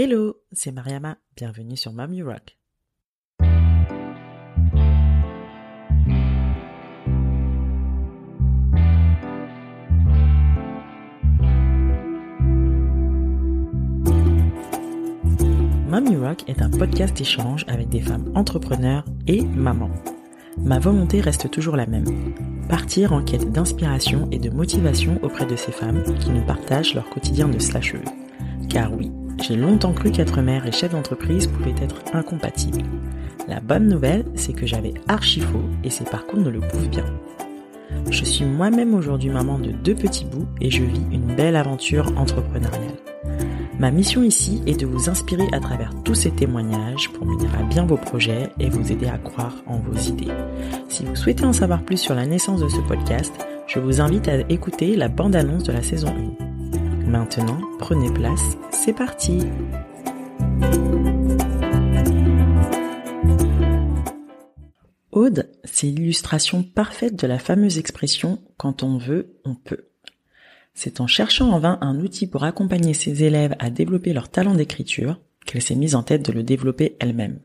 [0.00, 2.56] Hello, c'est Mariama, bienvenue sur Mom You Rock.
[15.88, 19.90] Mom You Rock est un podcast échange avec des femmes entrepreneurs et mamans.
[20.58, 22.34] Ma volonté reste toujours la même.
[22.68, 27.10] Partir en quête d'inspiration et de motivation auprès de ces femmes qui nous partagent leur
[27.10, 28.06] quotidien de slasheuse.
[28.68, 29.10] Car oui,
[29.42, 32.82] j'ai longtemps cru qu'être mère et chef d'entreprise pouvaient être incompatibles.
[33.46, 37.04] La bonne nouvelle, c'est que j'avais archi faux et ces parcours ne le prouvent bien.
[38.10, 42.12] Je suis moi-même aujourd'hui maman de deux petits bouts et je vis une belle aventure
[42.16, 42.96] entrepreneuriale.
[43.78, 47.62] Ma mission ici est de vous inspirer à travers tous ces témoignages pour mener à
[47.62, 50.32] bien vos projets et vous aider à croire en vos idées.
[50.88, 53.32] Si vous souhaitez en savoir plus sur la naissance de ce podcast,
[53.68, 56.57] je vous invite à écouter la bande-annonce de la saison 1.
[57.08, 59.40] Maintenant, prenez place, c'est parti
[65.10, 69.86] Aude, c'est l'illustration parfaite de la fameuse expression quand on veut, on peut.
[70.74, 74.54] C'est en cherchant en vain un outil pour accompagner ses élèves à développer leur talent
[74.54, 77.38] d'écriture qu'elle s'est mise en tête de le développer elle-même.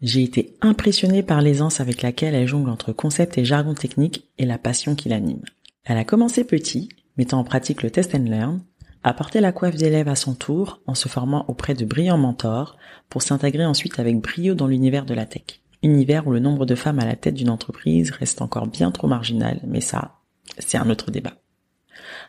[0.00, 4.46] J'ai été impressionnée par l'aisance avec laquelle elle jongle entre concepts et jargon technique et
[4.46, 5.42] la passion qui l'anime.
[5.84, 6.88] Elle a commencé petit,
[7.18, 8.62] mettant en pratique le test and learn,
[9.02, 12.76] a porté la coiffe d'élèves à son tour en se formant auprès de brillants mentors
[13.08, 15.60] pour s'intégrer ensuite avec brio dans l'univers de la tech.
[15.82, 19.08] Univers où le nombre de femmes à la tête d'une entreprise reste encore bien trop
[19.08, 20.18] marginal, mais ça,
[20.58, 21.34] c'est un autre débat.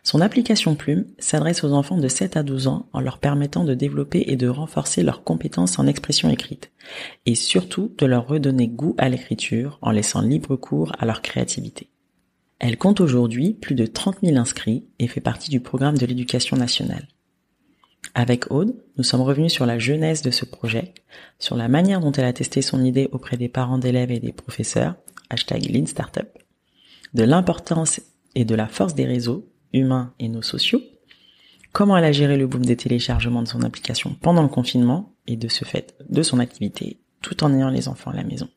[0.03, 3.73] Son application Plume s'adresse aux enfants de 7 à 12 ans en leur permettant de
[3.73, 6.72] développer et de renforcer leurs compétences en expression écrite,
[7.25, 11.91] et surtout de leur redonner goût à l'écriture en laissant libre cours à leur créativité.
[12.64, 16.56] Elle compte aujourd'hui plus de 30 000 inscrits et fait partie du programme de l'éducation
[16.56, 17.08] nationale.
[18.14, 20.94] Avec Aude, nous sommes revenus sur la jeunesse de ce projet,
[21.40, 24.31] sur la manière dont elle a testé son idée auprès des parents d'élèves et des
[24.31, 24.94] professeurs,
[25.31, 26.28] hashtag Lean Startup,
[27.16, 28.00] de l'importance
[28.35, 30.84] et de la force des réseaux humains et nos sociaux,
[31.72, 35.35] comment elle a géré le boom des téléchargements de son application pendant le confinement et
[35.35, 38.50] de ce fait de son activité tout en ayant les enfants à la maison.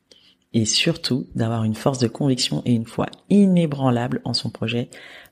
[0.54, 4.88] Et surtout d'avoir une force de conviction et une foi inébranlable en son projet,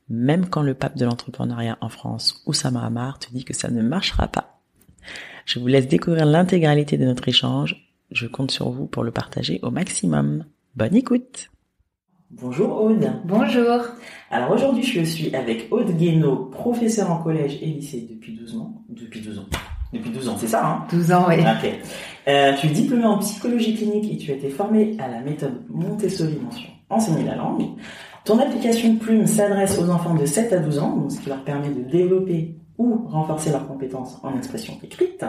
[0.08, 3.82] même quand le pape de l'entrepreneuriat en France, Oussama Hamar, te dit que ça ne
[3.82, 4.60] marchera pas.
[5.46, 7.88] Je vous laisse découvrir l'intégralité de notre échange.
[8.10, 10.44] Je compte sur vous pour le partager au maximum.
[10.74, 11.48] Bonne écoute
[12.30, 13.12] Bonjour Aude.
[13.24, 13.80] Bonjour.
[14.30, 18.82] Alors aujourd'hui, je suis avec Aude Guénaud, professeur en collège et lycée depuis 12 ans.
[18.88, 19.46] Depuis 12 ans.
[19.92, 20.86] Depuis 12 ans, c'est ça, hein?
[20.90, 21.36] 12 ans, oui.
[21.40, 21.70] Ok.
[22.28, 25.62] Euh, tu es diplômé en psychologie clinique et tu as été formé à la méthode
[25.68, 27.62] Montessori mention enseigner la langue.
[28.24, 31.42] Ton application Plume s'adresse aux enfants de 7 à 12 ans, donc ce qui leur
[31.42, 35.24] permet de développer ou renforcer leurs compétences en expression écrite,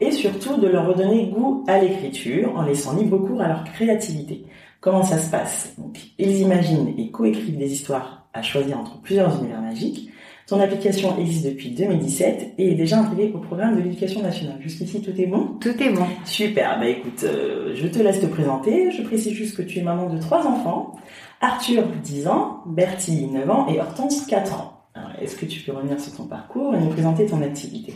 [0.00, 4.44] et surtout de leur redonner goût à l'écriture en laissant libre cours à leur créativité.
[4.80, 5.74] Comment ça se passe?
[5.78, 10.10] Donc, ils imaginent et coécrivent des histoires à choisir entre plusieurs univers magiques.
[10.48, 14.56] Ton application existe depuis 2017 et est déjà intégrée au programme de l'éducation nationale.
[14.60, 15.58] Jusqu'ici, tout est bon?
[15.60, 16.06] Tout est bon.
[16.24, 16.78] Super.
[16.80, 18.90] Bah écoute, euh, je te laisse te présenter.
[18.90, 20.96] Je précise juste que tu es maman de trois enfants.
[21.42, 24.78] Arthur, 10 ans, Bertie, 9 ans et Hortense, 4 ans.
[25.20, 27.94] Est-ce que tu peux revenir sur ton parcours et nous présenter ton activité?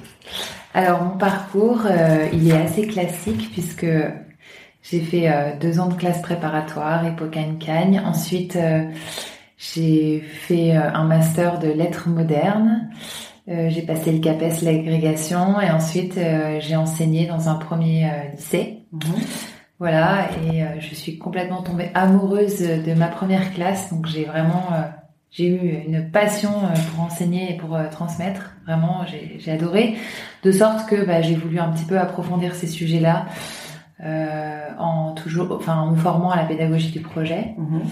[0.75, 3.87] Alors mon parcours, euh, il est assez classique puisque
[4.83, 7.05] j'ai fait euh, deux ans de classe préparatoire,
[7.61, 8.03] Cagne.
[8.05, 8.85] Ensuite, euh,
[9.75, 12.91] j'ai fait euh, un master de lettres modernes.
[13.47, 16.19] j'ai passé le CAPES, l'agrégation, et ensuite
[16.61, 18.85] j'ai enseigné dans un premier lycée.
[18.93, 19.01] Mhm.
[19.79, 24.69] Voilà, et je suis complètement tombée amoureuse de ma première classe, donc j'ai vraiment
[25.33, 26.53] j'ai eu une passion
[26.91, 28.53] pour enseigner et pour transmettre.
[28.65, 29.97] Vraiment, j'ai adoré.
[30.45, 33.27] De sorte que bah, j'ai voulu un petit peu approfondir ces sujets-là
[34.05, 37.55] euh, en toujours, enfin en me formant à la pédagogie du projet.
[37.57, 37.83] Mhm.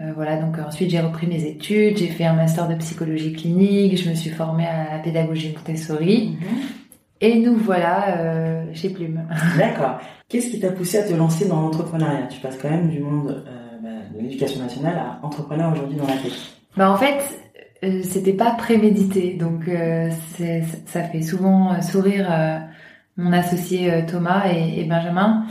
[0.00, 3.96] Euh, voilà, donc ensuite j'ai repris mes études, j'ai fait un master de psychologie clinique,
[3.96, 6.36] je me suis formée à la pédagogie Montessori.
[6.40, 6.58] Mhm.
[7.20, 9.26] Et nous voilà euh, chez Plume.
[9.58, 9.98] D'accord.
[10.28, 12.28] Qu'est-ce qui t'a poussé à te lancer dans l'entrepreneuriat?
[12.28, 16.06] Tu passes quand même du monde euh, bah, de l'éducation nationale à entrepreneur aujourd'hui dans
[16.06, 16.32] la tech.
[16.76, 17.18] Bah en fait,
[17.82, 19.68] euh, c'était pas prémédité, donc
[20.36, 22.28] ça fait souvent sourire
[23.16, 25.44] mon associé Thomas et, Benjamin,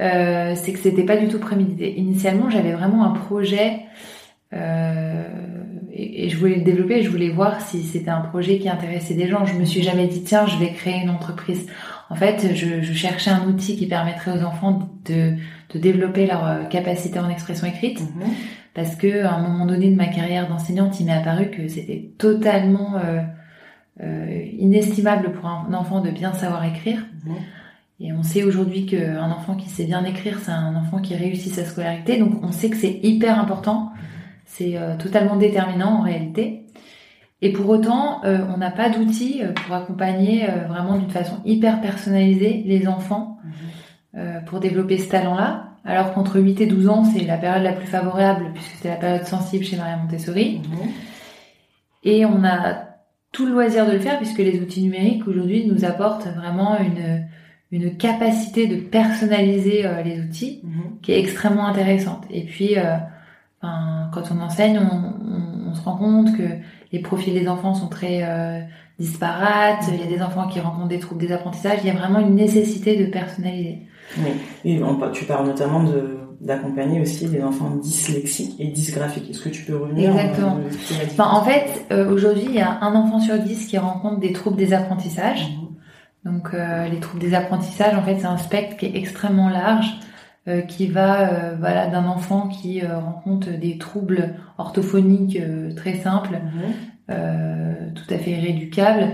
[0.00, 1.96] euh, c'est que c'était pas du tout prémédité.
[1.98, 3.80] Initialement, j'avais vraiment un projet
[4.52, 5.22] euh,
[5.92, 7.02] et, je voulais le développer.
[7.02, 9.44] Je voulais voir si c'était un projet qui intéressait des gens.
[9.44, 11.66] Je me suis jamais dit tiens, je vais créer une entreprise.
[12.10, 15.34] En fait, je, je cherchais un outil qui permettrait aux enfants de,
[15.72, 18.00] de développer leur capacité en expression écrite.
[18.00, 18.30] Mhm.
[18.74, 22.10] Parce que à un moment donné de ma carrière d'enseignante, il m'est apparu que c'était
[22.18, 22.94] totalement
[24.58, 27.06] inestimable pour un enfant de bien savoir écrire.
[27.24, 27.34] Mhm.
[28.00, 31.52] Et on sait aujourd'hui qu'un enfant qui sait bien écrire, c'est un enfant qui réussit
[31.52, 32.18] sa scolarité.
[32.18, 33.92] Donc on sait que c'est hyper important.
[34.46, 36.66] C'est totalement déterminant en réalité.
[37.40, 42.88] Et pour autant, on n'a pas d'outils pour accompagner vraiment d'une façon hyper personnalisée les
[42.88, 43.38] enfants
[44.14, 44.44] mhm.
[44.46, 45.74] pour développer ce talent-là.
[45.84, 48.96] Alors qu'entre 8 et 12 ans, c'est la période la plus favorable puisque c'est la
[48.96, 50.62] période sensible chez Maria Montessori.
[50.64, 50.88] Mhm.
[52.04, 52.86] Et on a
[53.32, 57.26] tout le loisir de le faire puisque les outils numériques aujourd'hui nous apportent vraiment une,
[57.74, 61.00] une capacité de personnaliser euh, les outils mhm.
[61.02, 62.22] qui est extrêmement intéressante.
[62.30, 62.96] Et puis, euh,
[63.60, 66.44] quand on enseigne, on, on, se rend compte que
[66.92, 68.60] les profils des enfants sont très euh,
[69.00, 69.90] disparates.
[69.92, 71.80] Il y a des enfants qui rencontrent des troubles des apprentissages.
[71.82, 73.80] Il y a vraiment une nécessité de personnaliser.
[74.18, 74.30] Oui.
[74.64, 74.80] Et
[75.12, 79.30] tu parles notamment de d'accompagner aussi des enfants dyslexiques et dysgraphiques.
[79.30, 80.58] Est-ce que tu peux revenir Exactement.
[81.06, 84.58] Enfin, en fait, aujourd'hui, il y a un enfant sur dix qui rencontre des troubles
[84.58, 85.48] des apprentissages.
[85.48, 85.63] Mhm.
[86.24, 89.98] Donc, euh, les troubles des apprentissages, en fait, c'est un spectre qui est extrêmement large,
[90.48, 95.38] euh, qui va, voilà, d'un enfant qui rencontre des troubles orthophoniques
[95.76, 96.40] très simples,
[97.08, 97.94] mhm.
[97.94, 99.08] tout à fait rééducables.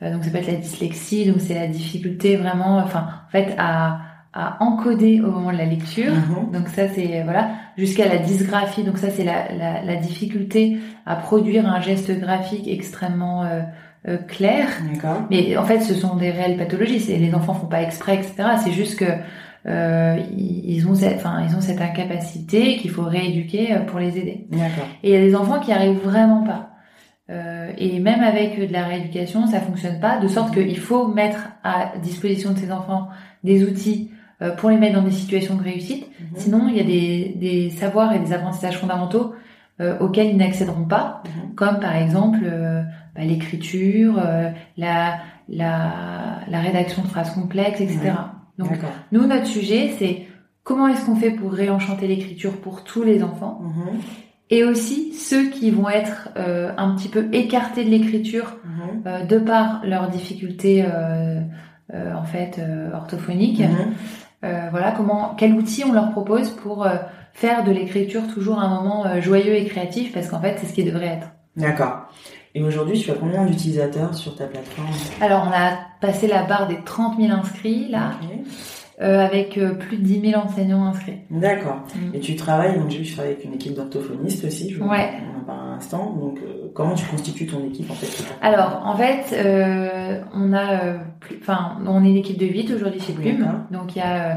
[0.00, 4.00] donc, ça peut être la dyslexie, donc c'est la difficulté vraiment, enfin, en fait, à
[4.34, 6.12] à encoder au moment de la lecture.
[6.12, 6.52] Mhm.
[6.52, 8.82] Donc ça c'est voilà jusqu'à la dysgraphie.
[8.82, 13.44] Donc ça c'est la, la, la, difficulté à produire un geste graphique extrêmement
[14.06, 14.68] euh, euh, clair.
[15.30, 17.00] Mais en fait ce sont des réelles pathologies.
[17.00, 18.34] C'est les enfants font pas exprès etc.
[18.62, 19.06] C'est juste que
[19.66, 24.18] euh, ils ont cette, enfin ils ont cette incapacité qu'il faut rééduquer euh, pour les
[24.18, 24.46] aider.
[25.02, 26.70] Et il y a des enfants qui arrivent vraiment pas.
[27.30, 31.50] Euh, et même avec de la rééducation, ça fonctionne pas, de sorte qu'il faut mettre
[31.62, 33.08] à disposition de ces enfants
[33.44, 34.10] des outils
[34.42, 36.06] euh, pour les mettre dans des situations de réussite.
[36.08, 36.26] Mhm.
[36.36, 39.34] Sinon, il y a des, des, savoirs et des apprentissages fondamentaux
[39.80, 41.54] euh, auxquels ils n'accéderont pas, mhm.
[41.54, 42.82] comme par exemple euh,
[43.14, 44.22] bah, l'écriture,
[44.76, 45.18] la,
[45.48, 48.12] la, la, rédaction de phrases complexes, etc.
[48.58, 48.70] Donc,
[49.12, 50.26] nous, notre sujet, c'est
[50.64, 53.98] comment est-ce qu'on fait pour réenchanter l'écriture pour tous les enfants mhm.
[54.50, 58.56] et aussi ceux qui vont être un petit peu écartés de l'écriture
[59.04, 60.84] de par leurs difficultés
[61.92, 62.60] en fait
[62.94, 63.62] orthophoniques.
[64.44, 66.96] Euh, voilà, comment, quel outil on leur propose pour euh,
[67.32, 70.72] faire de l'écriture toujours un moment euh, joyeux et créatif, parce qu'en fait, c'est ce
[70.72, 71.28] qui devrait être.
[71.56, 72.08] D'accord.
[72.54, 74.88] Et aujourd'hui, tu as combien d'utilisateurs sur ta plateforme?
[75.20, 78.12] Alors, on a passé la barre des 30 000 inscrits, là.
[78.98, 81.18] avec plus de 10 000 enseignants inscrits.
[81.30, 81.82] D'accord.
[81.94, 82.14] Mm.
[82.14, 85.10] Et tu travailles, donc je travaille avec une équipe d'orthophonistes aussi, je ouais.
[85.34, 86.12] on en parle un instant.
[86.12, 86.38] Donc,
[86.74, 88.24] comment tu constitues ton équipe en fait?
[88.42, 89.34] Alors, en fait,
[90.34, 90.98] on a
[91.40, 93.64] enfin, on est une équipe de 8 aujourd'hui chez Plume.
[93.70, 94.34] Donc il y a euh,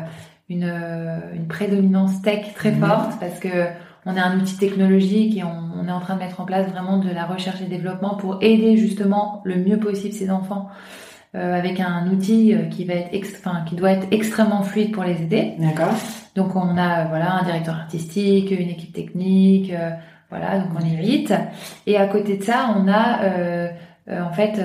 [0.50, 2.80] une, euh, une prédominance tech très mhm.
[2.80, 3.68] forte parce que
[4.06, 6.98] on est un outil technologique et on, est en train de mettre en place vraiment
[6.98, 10.68] de la recherche et développement pour aider justement le mieux possible ces enfants
[11.36, 15.22] euh, avec un outil qui va être enfin, qui doit être extrêmement fluide pour les
[15.22, 15.54] aider.
[15.60, 15.94] D'accord.
[16.36, 19.72] Donc on a voilà un directeur artistique, une équipe technique,
[20.30, 21.34] voilà donc on est 8
[21.88, 23.20] et à côté de ça on a
[24.10, 24.60] en fait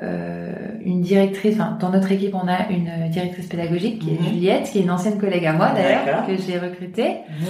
[0.00, 0.54] euh,
[0.84, 4.28] une directrice, enfin dans notre équipe on a une directrice pédagogique qui est mhm.
[4.28, 7.16] Juliette, qui est une ancienne collègue à moi d'ailleurs, que j'ai recrutée.
[7.28, 7.46] Mhm.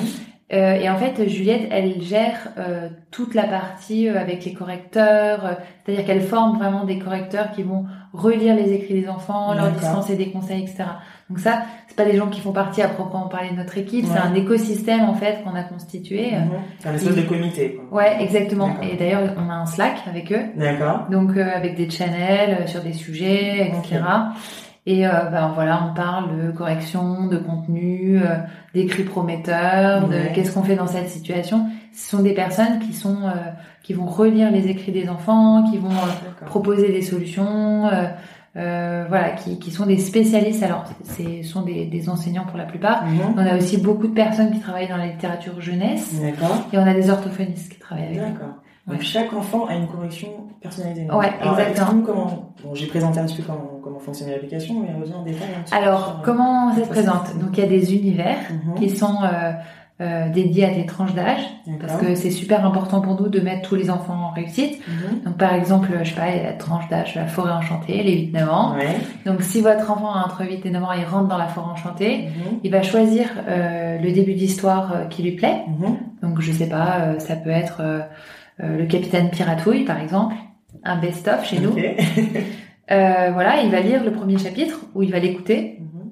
[0.50, 5.44] Euh, et en fait, Juliette, elle gère euh, toute la partie euh, avec les correcteurs,
[5.44, 5.52] euh,
[5.84, 7.84] c'est-à-dire qu'elle forme vraiment des correcteurs qui vont
[8.14, 10.84] relire les écrits des enfants, leur dispenser des conseils, etc.
[11.28, 14.06] Donc ça, c'est pas des gens qui font partie à proprement parler de notre équipe,
[14.06, 16.30] c'est un écosystème en fait qu'on a constitué.
[16.32, 16.50] Mhm.
[16.78, 17.78] C'est un espèce de comité.
[17.92, 18.80] Ouais, exactement.
[18.80, 20.44] Et d'ailleurs, on a un Slack avec eux.
[20.56, 21.08] D'accord.
[21.10, 24.00] Donc avec des channels sur des sujets, etc.
[24.90, 28.38] Et euh, ben voilà, on parle de correction, de contenu, euh,
[28.72, 31.66] d'écrits prometteurs, de qu'est-ce qu'on fait dans cette situation.
[31.92, 33.34] Ce sont des personnes qui sont euh,
[33.82, 37.90] qui vont relire les écrits des enfants, qui vont euh, proposer des solutions,
[38.54, 40.62] voilà, qui, qui sont des spécialistes.
[40.62, 43.04] Alors, ce sont des, des enseignants pour la plupart.
[43.04, 43.34] Mhm.
[43.36, 46.14] On a aussi beaucoup de personnes qui travaillent dans la littérature jeunesse.
[46.72, 48.22] Et on a des orthophonistes qui travaillent avec
[48.88, 50.28] Donc chaque enfant a une correction
[50.60, 51.06] personnalisée.
[51.10, 52.02] Ouais, exactement.
[52.04, 55.48] Comment bon, j'ai présenté un petit peu comment, comment fonctionne l'application, mais reviens en détail.
[55.58, 57.38] Un petit Alors peu comment ça se présente?
[57.38, 58.74] Donc il y a des univers mhm.
[58.76, 59.52] qui sont euh,
[60.00, 61.42] euh, dédiés à des tranches d'âge,
[61.80, 64.80] parce que c'est super important pour nous de mettre tous les enfants en réussite.
[64.86, 65.20] Mhm.
[65.24, 68.74] Donc par exemple, je sais pas, la tranche d'âge la forêt enchantée, les 8-9 ans.
[68.74, 68.96] Ouais.
[69.26, 71.70] Donc si votre enfant a entre 8 et 9 ans, il rentre dans la forêt
[71.72, 72.60] enchantée, mhm.
[72.64, 75.64] il va choisir euh, le début d'histoire euh, qui lui plaît.
[76.22, 78.00] Donc je sais pas, euh, ça peut être euh,
[78.58, 80.34] le capitaine Piratouille, par exemple,
[80.84, 81.74] un best-of chez nous.
[82.90, 85.78] euh, voilà, il va lire le premier chapitre ou il va l'écouter.
[85.80, 86.10] Mhm.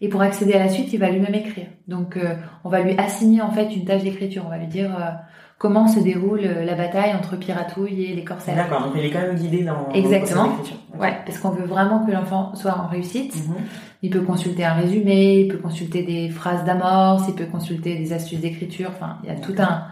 [0.00, 1.66] Et pour accéder à la suite, il va lui-même écrire.
[1.88, 4.42] Donc, euh, on va lui assigner en fait une tâche d'écriture.
[4.46, 5.10] On va lui dire, euh,
[5.58, 8.56] comment se déroule la bataille entre Piratouille et les corsaires.
[8.56, 10.48] D'accord, donc il est quand même guidé dans Exactement.
[10.92, 13.34] Dans ouais, parce qu'on veut vraiment que l'enfant soit en réussite.
[13.36, 13.54] Mhm.
[14.02, 18.12] Il peut consulter un résumé, il peut consulter des phrases d'amorce, il peut consulter des
[18.12, 18.90] astuces d'écriture.
[18.94, 19.84] Enfin, il y a tout un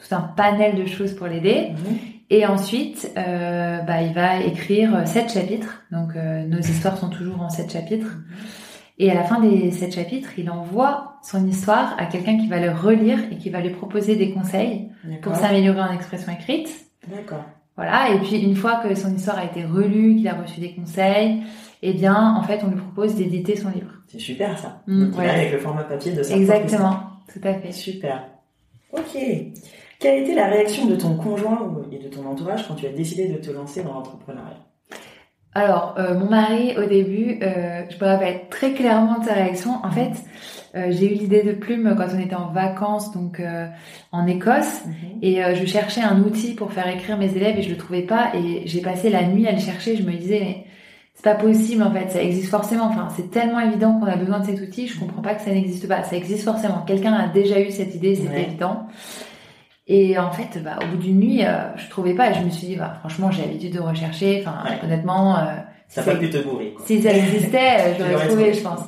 [0.00, 1.68] tout un panel de choses pour l'aider.
[1.70, 1.98] Mhm.
[2.30, 5.82] Et ensuite, euh, bah, il va écrire sept chapitres.
[5.90, 8.06] Donc, euh, nos histoires sont toujours en sept chapitres.
[8.06, 8.36] Mhm.
[8.98, 12.60] Et à la fin des sept chapitres, il envoie son histoire à quelqu'un qui va
[12.60, 14.90] le relire et qui va lui proposer des conseils
[15.22, 16.68] pour s'améliorer en expression écrite.
[17.08, 17.44] D'accord.
[17.76, 18.10] Voilà.
[18.10, 21.42] Et puis, une fois que son histoire a été relue, qu'il a reçu des conseils,
[21.80, 23.90] eh bien, en fait, on lui propose d'éditer son livre.
[24.08, 24.82] C'est super, ça.
[24.86, 27.00] Mmh, avec le format papier de sa Exactement.
[27.32, 27.72] Tout à fait.
[27.72, 28.26] Super.
[28.92, 29.16] Ok.
[30.00, 32.92] Quelle a été la réaction de ton conjoint et de ton entourage quand tu as
[32.92, 34.56] décidé de te lancer dans l'entrepreneuriat?
[35.52, 39.72] Alors, euh, mon mari, au début, euh, je me rappelle très clairement de sa réaction.
[39.84, 40.12] En fait,
[40.74, 43.42] euh, j'ai eu l'idée de plume quand on était en vacances, donc
[44.10, 45.18] en Écosse, mhm.
[45.20, 48.32] et je cherchais un outil pour faire écrire mes élèves et je le trouvais pas.
[48.34, 49.96] Et j'ai passé la nuit à le chercher.
[49.96, 50.64] Je me disais, mais
[51.12, 52.84] c'est pas possible en fait, ça existe forcément.
[52.84, 54.86] Enfin, c'est tellement évident qu'on a besoin de cet outil.
[54.86, 56.04] Je comprends pas que ça n'existe pas.
[56.04, 56.84] Ça existe forcément.
[56.86, 58.86] Quelqu'un a déjà eu cette idée, c'est évident.
[59.92, 62.30] Et en fait, bah, au bout d'une nuit, euh, je trouvais pas.
[62.30, 64.40] Et je me suis dit, bah, franchement, j'ai l'habitude de rechercher.
[64.46, 65.56] Enfin, honnêtement, euh,
[65.88, 66.76] ça pas pu te bourrer.
[66.86, 68.82] Si ça existait, euh, j'aurais trouvé, je pense.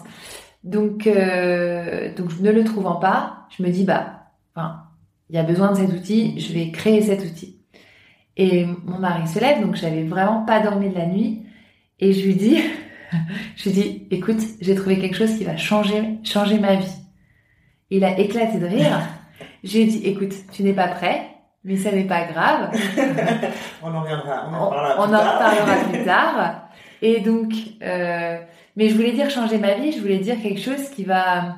[0.62, 4.76] Donc, euh, donc, ne le trouvant pas, je me dis, bah, enfin,
[5.28, 6.38] il y a besoin de cet outil.
[6.38, 7.58] Je vais créer cet outil.
[8.36, 11.42] Et mon mari se lève, donc j'avais vraiment pas dormi de la nuit.
[11.98, 12.58] Et je lui dis,
[13.56, 16.94] je lui dis, écoute, j'ai trouvé quelque chose qui va changer, changer ma vie.
[17.90, 19.00] Il a éclaté de rire.
[19.64, 21.22] J'ai dit, écoute, tu n'es pas prêt,
[21.64, 22.70] mais ça n'est pas grave.
[23.82, 25.34] on en reviendra, on en parlera on, plus, tard.
[25.34, 26.68] reparlera plus tard.
[27.02, 28.38] Et donc, euh,
[28.76, 31.56] mais je voulais dire changer ma vie, je voulais dire quelque chose qui va,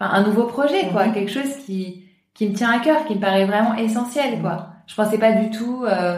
[0.00, 1.14] enfin, un nouveau projet, quoi, mhm.
[1.14, 4.52] quelque chose qui, qui me tient à cœur, qui me paraît vraiment essentiel, quoi.
[4.52, 4.66] Mhm.
[4.86, 6.16] Je pensais pas du tout euh,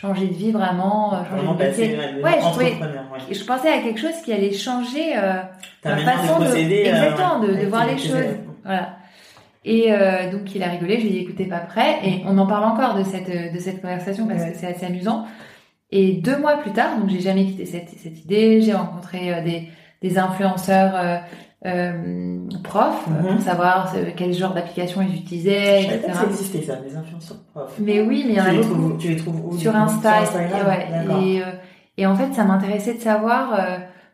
[0.00, 2.22] changer de vie vraiment, euh, changer de métier.
[2.22, 3.34] Ouais, je, trouvais, ouais.
[3.34, 5.40] je pensais à quelque chose qui allait changer euh,
[5.84, 8.38] ma façon de, euh, exactement, de, de voir les choses.
[8.64, 8.97] Voilà.
[9.68, 12.38] Et euh, donc il a rigolé, je lui ai dit écoutez pas prêt et on
[12.38, 15.26] en parle encore de cette de cette conversation parce que c'est assez amusant.
[15.90, 19.44] Et deux mois plus tard, donc j'ai jamais quitté cette, cette idée, j'ai rencontré euh,
[19.44, 19.68] des
[20.00, 21.16] des influenceurs euh,
[21.66, 23.34] euh profs mhm.
[23.34, 26.12] pour savoir quel genre d'application ils utilisaient, etc.
[26.14, 27.76] Ça existait ça, des influenceurs profs.
[27.78, 28.96] Mais oui, mais il y en a beaucoup.
[28.96, 30.88] tu les trouves où Sur Insta, sur ouais.
[31.22, 31.42] Et,
[31.98, 33.52] et en fait, ça m'intéressait de savoir.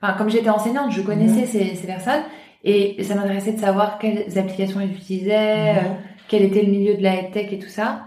[0.03, 1.47] Enfin, comme j'étais enseignante, je connaissais mhm.
[1.47, 2.23] ces, ces personnes
[2.65, 5.81] et ça m'intéressait de savoir quelles applications ils utilisaient, euh,
[6.29, 8.07] quel était le milieu de la tech et tout ça.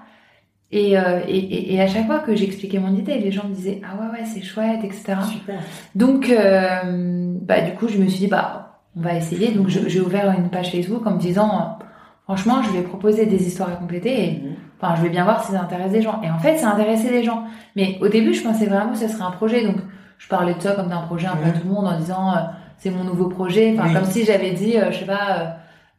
[0.71, 3.79] Et, euh, et, et, à chaque fois que j'expliquais mon idée, les gens me disaient
[3.85, 5.15] ah ouais ouais c'est chouette etc.
[5.31, 5.59] Super.
[5.95, 9.51] Donc euh, bah du coup je me suis dit bah on va essayer.
[9.51, 11.77] Donc j'ai ouvert une page Facebook en me disant
[12.25, 14.55] franchement je vais proposer des histoires à compléter et mhm.
[14.81, 16.19] enfin je vais bien voir si ça intéresse des gens.
[16.21, 17.45] Et en fait ça intéressait les gens.
[17.77, 19.77] Mais au début je pensais vraiment que ce serait un projet donc
[20.17, 21.61] je parlais de ça comme d'un projet un peu à mhm.
[21.61, 22.33] tout le monde en disant
[22.77, 23.75] c'est mon nouveau projet.
[23.77, 25.45] Enfin, comme si j'avais dit, euh, je sais pas, euh,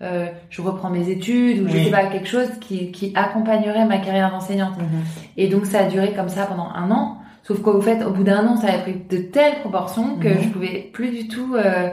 [0.03, 3.99] euh, je reprends mes études ou je sais pas quelque chose qui, qui accompagnerait ma
[3.99, 4.79] carrière d'enseignante.
[4.79, 5.03] Mhm.
[5.37, 7.19] Et donc ça a duré comme ça pendant un an.
[7.43, 10.43] Sauf qu'au fait, au bout d'un an, ça avait pris de telles proportions que mhm.
[10.43, 11.91] je pouvais plus du tout euh,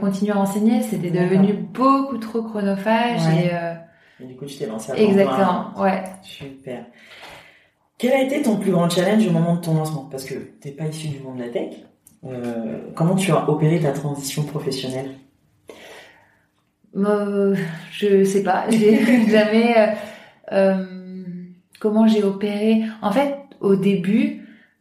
[0.00, 0.82] continuer à enseigner.
[0.82, 6.02] C'était devenu beaucoup trop chronophage et, du coup, tu t'es lancé à Exactement, ouais.
[6.22, 6.86] Super.
[7.98, 10.08] Quel a été ton plus grand challenge au moment de ton lancement?
[10.10, 11.74] Parce que t'es pas issu du monde de la tech.
[12.24, 15.10] Euh, comment tu as opéré ta transition professionnelle?
[16.96, 17.56] Euh,
[17.90, 19.86] Je sais pas, j'ai jamais euh,
[20.52, 20.86] euh,
[21.80, 22.82] comment j'ai opéré?
[23.00, 24.38] En fait, au début,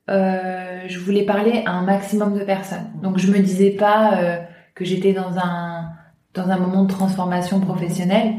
[0.07, 2.91] je voulais parler à un maximum de personnes.
[3.01, 4.19] Donc je me disais pas
[4.75, 5.89] que j'étais dans un
[6.33, 8.33] dans un moment de transformation professionnelle.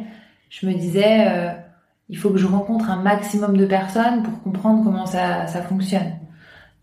[0.50, 1.54] Je me disais
[2.10, 6.12] il faut que je rencontre un maximum de personnes pour comprendre comment ça, ça fonctionne.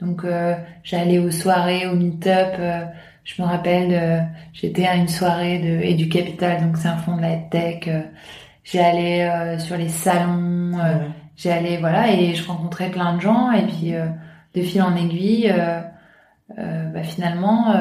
[0.02, 2.56] Donc euh, j'allais aux soirées, aux meet-up.
[2.60, 2.86] Euh,
[3.26, 4.22] je me rappelle, euh,
[4.54, 7.90] j'étais à une soirée de Edu Capital, donc c'est un fonds de la tech.
[8.64, 10.78] j'ai allé sur les salons,
[11.36, 13.94] j'ai allé voilà et je rencontrais plein de gens et puis
[14.56, 15.54] de fil en aiguille,
[16.58, 17.76] bah, finalement,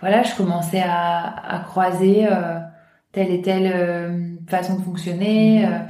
[0.00, 2.26] voilà, je commençais à, à croiser
[3.12, 5.66] telle et telle façon de fonctionner.
[5.66, 5.86] Mhm.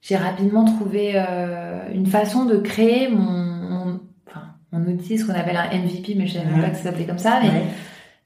[0.00, 1.16] j'ai rapidement trouvé
[1.92, 3.49] une façon de créer mon
[4.72, 7.06] mon outil, ce qu'on appelle un MVP, mais je savais même pas que ça s'appelait
[7.06, 7.40] comme ça.
[7.42, 7.62] Mais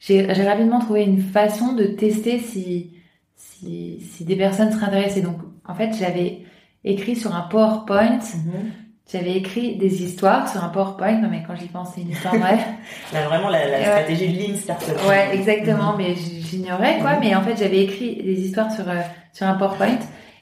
[0.00, 2.92] j'ai rapidement trouvé une façon de tester si,
[3.36, 5.22] si, si des personnes seraient intéressées.
[5.22, 6.40] Donc, en fait, j'avais
[6.84, 8.18] écrit sur un PowerPoint.
[8.18, 8.72] Mhm.
[9.10, 11.20] J'avais écrit des histoires sur un PowerPoint.
[11.20, 12.58] Non, mais quand j'y pense, c'est une histoire vraie.
[13.12, 14.96] Là, vraiment la, la stratégie de Lean Startup.
[15.08, 15.92] Ouais, exactement.
[15.92, 15.98] Mhm.
[15.98, 17.14] Mais j'ignorais, quoi.
[17.14, 17.20] Mhm.
[17.20, 19.00] Mais en fait, j'avais écrit des histoires sur, euh,
[19.32, 19.98] sur un PowerPoint.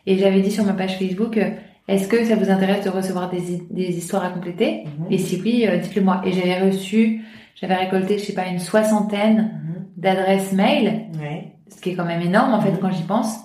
[0.07, 1.51] Et j'avais dit sur ma page Facebook, euh,
[1.89, 5.07] Est-ce que ça vous intéresse de recevoir des, des histoires à compléter Mhm.
[5.11, 6.23] Et si oui, euh, dites-le moi.
[6.25, 7.23] Et j'avais reçu,
[7.55, 9.85] j'avais récolté, je sais pas, une soixantaine Mhm.
[9.97, 11.53] d'adresses mail, Ouais.
[11.69, 12.79] ce qui est quand même énorme en fait Mhm.
[12.81, 13.37] quand j'y pense.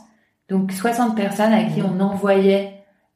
[0.50, 2.74] Donc 60 personnes à qui on envoyait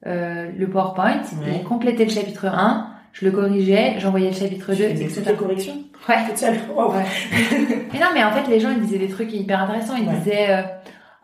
[0.07, 1.21] euh, le PowerPoint,
[1.55, 5.15] ils complétaient le chapitre 1, je le corrigeais, j'envoyais le chapitre 2, Tu faisais etc.
[5.21, 5.73] toutes les corrections
[6.09, 6.35] Ouais.
[6.35, 6.91] seule Wow.
[6.93, 7.03] Ouais.
[7.93, 9.95] mais non, mais en fait, les gens, ils disaient des trucs hyper intéressants.
[9.95, 10.15] Ils Ouais.
[10.17, 10.61] disaient, euh,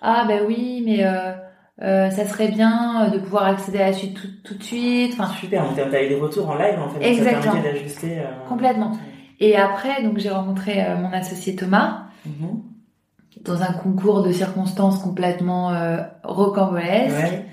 [0.03, 1.31] ah ben oui, mais euh,
[1.81, 5.13] euh, ça serait bien euh, de pouvoir accéder à la suite tout, tout de suite.
[5.13, 7.03] Enfin, Super, donc t'as eu des retours en live en fait.
[7.07, 7.53] Exactement.
[7.55, 8.19] Ça d'ajuster.
[8.19, 8.97] euh, Complètement.
[9.39, 12.61] Et après, donc j'ai rencontré euh, mon associé Thomas Mhm.
[13.45, 17.15] dans un concours de circonstances complètement euh, rocambolesque.
[17.15, 17.45] Ouais.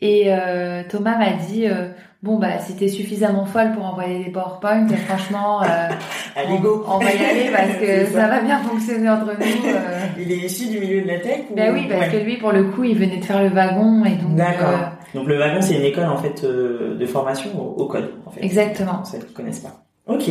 [0.00, 1.88] Et euh, Thomas m'a dit, euh,
[2.22, 5.66] bon bah si t'es suffisamment folle pour envoyer des PowerPoint, franchement, euh,
[6.36, 8.12] Allez, on, go on va y aller parce que ça.
[8.20, 8.28] ça.
[8.28, 9.68] va bien fonctionner entre nous.
[9.68, 10.06] euh.
[10.18, 11.54] Il est issu du milieu de la tech ou...
[11.54, 12.18] Ben oui, parce Ouais.
[12.20, 14.34] que lui, pour le coup, il venait de faire le wagon et donc.
[14.34, 14.68] D'accord.
[14.68, 18.10] euh, Donc le wagon, c'est une école en fait euh, de formation au, au code.
[18.26, 18.44] En fait.
[18.44, 18.94] Exactement.
[18.98, 19.82] Pour celles qui connaissent pas.
[20.06, 20.30] Ok,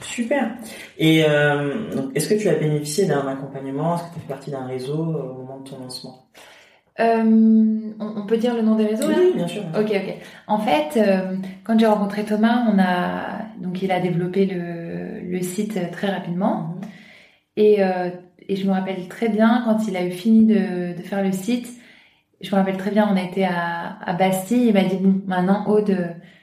[0.00, 0.50] super.
[0.98, 3.96] Et euh, donc, est-ce que tu as bénéficié d'un accompagnement?
[3.96, 6.26] Est-ce que tu as fait partie d'un réseau au moment de ton lancement?
[7.00, 7.22] Euh,
[8.00, 9.16] on, peut dire le nom des réseaux là?
[9.18, 9.62] Oui, bien sûr.
[9.74, 10.14] Ok, ok.
[10.46, 15.42] En fait, euh, quand j'ai rencontré Thomas, on a donc il a développé le, le
[15.42, 16.80] site très rapidement Mhm.
[17.56, 18.10] et, euh,
[18.48, 21.32] et je me rappelle très bien quand il a eu fini de, de faire le
[21.32, 21.68] site.
[22.40, 24.66] Je me rappelle très bien, on était à, à Bastille.
[24.68, 25.96] Il m'a dit bon, maintenant Aude,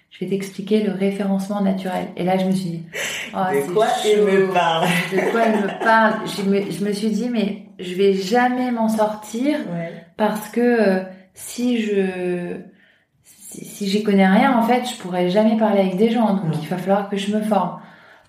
[0.09, 2.07] je vais t'expliquer le référencement naturel.
[2.17, 2.83] Et là, je me suis dit,
[3.35, 6.91] oh, de quoi il me parle De quoi il me parle je me, je me
[6.93, 9.91] suis dit, mais je vais jamais m'en sortir Ouais.
[10.19, 12.57] Parce que euh, si je
[13.23, 16.53] si, si j'y connais rien en fait je pourrais jamais parler avec des gens donc
[16.61, 17.79] il va falloir que je me forme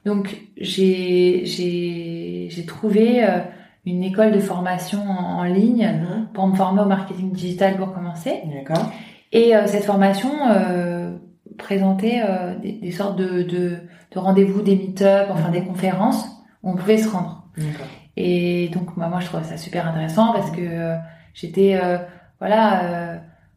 [0.07, 3.41] donc j'ai j'ai j'ai trouvé euh,
[3.85, 6.29] une école de formation en, en ligne Mhm.
[6.33, 8.91] pour me former au marketing digital pour commencer D'accord.
[9.33, 11.17] et euh, cette formation euh,
[11.59, 13.79] présentait euh, des, des sortes de de,
[14.13, 15.53] de rendez-vous des meet-up enfin Mhm.
[15.59, 16.25] des conférences
[16.63, 17.87] où on pouvait se rendre D'accord.
[18.17, 20.97] et donc bah, moi je trouvais ça super intéressant parce que euh,
[21.35, 21.99] j'étais euh,
[22.39, 23.17] voilà euh,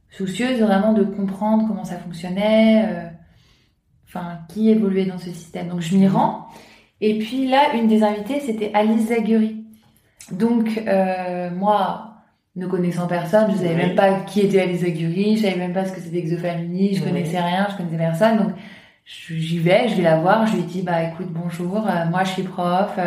[0.09, 3.07] soucieuse vraiment de comprendre comment ça fonctionnait, euh,
[4.07, 5.69] enfin qui évoluait dans ce système.
[5.69, 6.47] Donc je m'y rends.
[7.01, 9.65] Et puis là, une des invitées c'était Alice Zaguri.
[10.31, 10.81] Donc
[11.55, 12.15] moi,
[12.55, 13.87] ne connaissant personne, je savais Oui.
[13.87, 17.01] même pas qui était Alice Zaguri, je savais même pas ce que c'était Exofamily, je
[17.01, 17.09] Oui.
[17.09, 18.37] connaissais rien, je connaissais personne.
[18.37, 18.51] Donc
[19.05, 22.43] j'y vais, je vais la voir, je lui dis bah écoute bonjour, moi je suis
[22.43, 22.97] prof.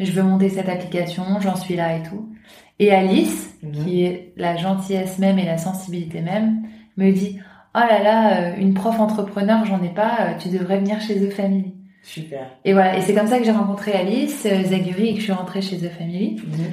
[0.00, 2.30] je veux monter cette application, j'en suis là et tout.
[2.78, 3.72] Et Alice, Mhm.
[3.84, 6.62] qui est la gentillesse même et la sensibilité même,
[6.96, 7.38] me dit
[7.74, 11.14] Oh là là, euh, une prof entrepreneur, j'en ai pas, euh, tu devrais venir chez
[11.16, 11.74] The Family.
[12.02, 12.46] Super.
[12.64, 15.24] Et voilà, et c'est comme ça que j'ai rencontré Alice euh, Zaguri et que je
[15.24, 16.36] suis rentrée chez The Family.
[16.46, 16.64] Mhm.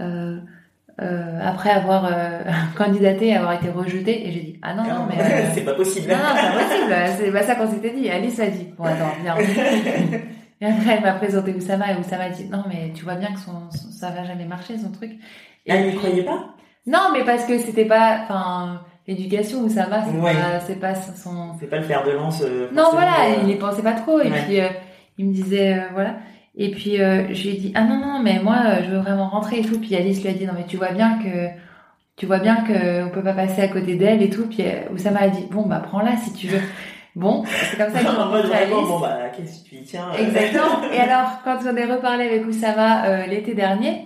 [0.00, 0.38] Euh,
[1.00, 2.40] euh, après avoir euh,
[2.76, 5.20] candidaté et avoir été rejetée, et j'ai dit Ah non, non, mais.
[5.22, 6.08] euh, c'est pas possible.
[6.08, 6.94] non, non, c'est pas possible.
[7.24, 8.08] C'est pas ça qu'on s'était dit.
[8.10, 9.34] Alice a dit, bon, attends, viens.
[10.60, 13.32] Et après, elle m'a présenté Oussama et Oussama a dit, non, mais tu vois bien
[13.32, 15.12] que son, son- ça va jamais marcher, son truc.
[15.66, 16.54] Et Elle n'y croyait pas?
[16.86, 20.34] Non, mais parce que c'était pas, enfin, l'éducation, Oussama, c'est Ouais.
[20.34, 22.42] pas, c'est pas son, C'est pas le fer de lance.
[22.42, 24.20] euh, non, voilà, euh, il y pensait pas trop.
[24.20, 24.42] Et Ouais.
[24.44, 24.68] puis, euh,
[25.18, 26.16] il me disait, euh, voilà.
[26.56, 29.60] Et puis, je lui ai dit, ah non, non, mais moi, je veux vraiment rentrer
[29.60, 29.78] et tout.
[29.78, 31.48] Puis Alice lui a dit, non, mais tu vois bien que,
[32.16, 34.46] tu vois bien que on peut pas passer à côté d'elle et tout.
[34.48, 36.60] Puis Oussama a dit, bon, bah, prends-la si tu veux.
[37.18, 39.82] Bon, c'est comme ça que j'ai en mode vraiment, bon bah, qu'est-ce que tu y
[39.82, 40.82] tiens euh, Exactement.
[40.92, 44.04] Et alors, quand on est reparlé avec Oussama euh, l'été dernier,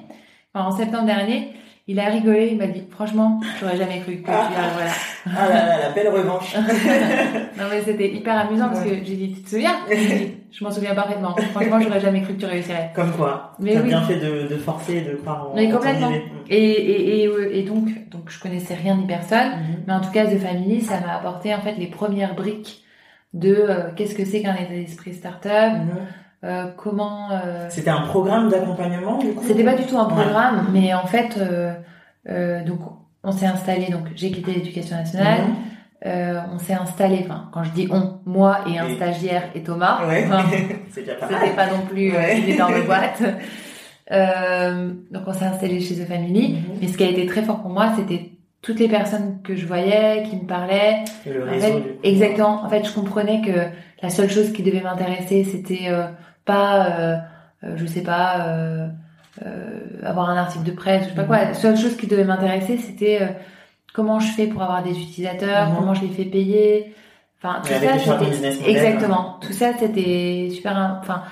[0.54, 1.50] enfin, en septembre dernier,
[1.88, 4.48] il a rigolé, il m'a dit, franchement, j'aurais jamais cru que tu Ah.
[4.48, 4.90] ah, voilà.
[5.26, 6.56] Ah là là, la belle revanche.
[7.58, 9.74] Non mais c'était hyper amusant parce que j'ai dit, tu te souviens?
[9.90, 11.36] Dit, Je m'en souviens parfaitement.
[11.52, 12.92] Franchement, j'aurais jamais cru que tu réussirais.
[12.94, 13.52] Comme quoi.
[13.58, 13.88] Mais T'as oui.
[13.88, 16.10] bien fait de, de forcer de croire en Mais complètement.
[16.48, 19.50] Et, et, et, euh, et donc, donc, je connaissais rien ni personne.
[19.50, 19.82] Mhm.
[19.86, 22.82] Mais en tout cas, The Family, ça m'a apporté en fait les premières briques
[23.34, 25.90] de euh, qu'est-ce que c'est qu'un état d'esprit startup, Mhm.
[26.44, 27.30] euh, comment.
[27.32, 30.12] euh, C'était un programme d'accompagnement du coup C'était pas du tout un Ouais.
[30.22, 31.72] programme, mais en fait, euh,
[32.28, 32.80] euh, donc
[33.24, 33.86] on s'est installé.
[33.90, 35.40] Donc j'ai quitté l'éducation nationale.
[36.04, 37.20] Euh, on s'est installé.
[37.24, 40.04] Enfin, quand je dis on, moi et un Et- stagiaire et Thomas.
[40.08, 40.24] Ouais.
[40.26, 40.42] Enfin,
[40.90, 41.40] C'est déjà pas mal.
[41.42, 42.38] C'était pas non plus euh, Ouais.
[42.40, 43.22] une énorme boîte.
[44.10, 46.54] Euh, donc on s'est installé chez The Family.
[46.54, 46.78] Mhm.
[46.80, 49.66] Mais ce qui a été très fort pour moi, c'était toutes les personnes que je
[49.66, 51.04] voyais, qui me parlaient.
[51.26, 52.62] Le En fait, exactement.
[52.64, 53.50] En fait, je comprenais que
[54.02, 56.06] la seule chose qui devait m'intéresser, c'était euh,
[56.44, 57.16] pas, euh,
[57.64, 58.86] euh, je sais pas, euh,
[59.44, 61.38] euh, avoir un article de presse, je sais pas quoi.
[61.38, 63.26] La seule chose qui devait m'intéresser, c'était euh,
[63.94, 65.76] comment je fais pour avoir des utilisateurs, Mhm.
[65.76, 66.94] comment je les fais payer.
[67.42, 68.18] Enfin, tout ça,
[68.68, 69.38] exactement.
[69.40, 70.76] Tout ça, c'était super.
[70.76, 71.22] im- Enfin,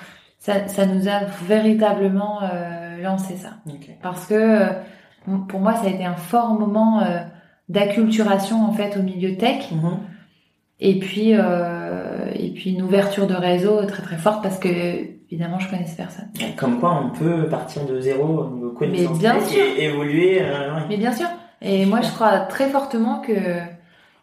[0.40, 3.50] ça, ça nous a véritablement euh, lancé ça
[4.02, 4.66] parce que euh,
[5.48, 7.20] pour moi ça a été un fort moment euh,
[7.68, 9.98] d'acculturation en fait au milieu tech Mhm.
[10.82, 14.68] Et puis, euh, et puis une ouverture de réseau très très forte parce que
[15.30, 16.28] évidemment je connaissais personne.
[16.56, 19.62] Comme quoi on peut partir de zéro au niveau connaissance Mais bien sûr.
[19.76, 20.40] et évoluer.
[20.42, 20.82] euh, ouais.
[20.88, 21.26] Mais bien sûr.
[21.60, 23.32] Et moi je crois très fortement que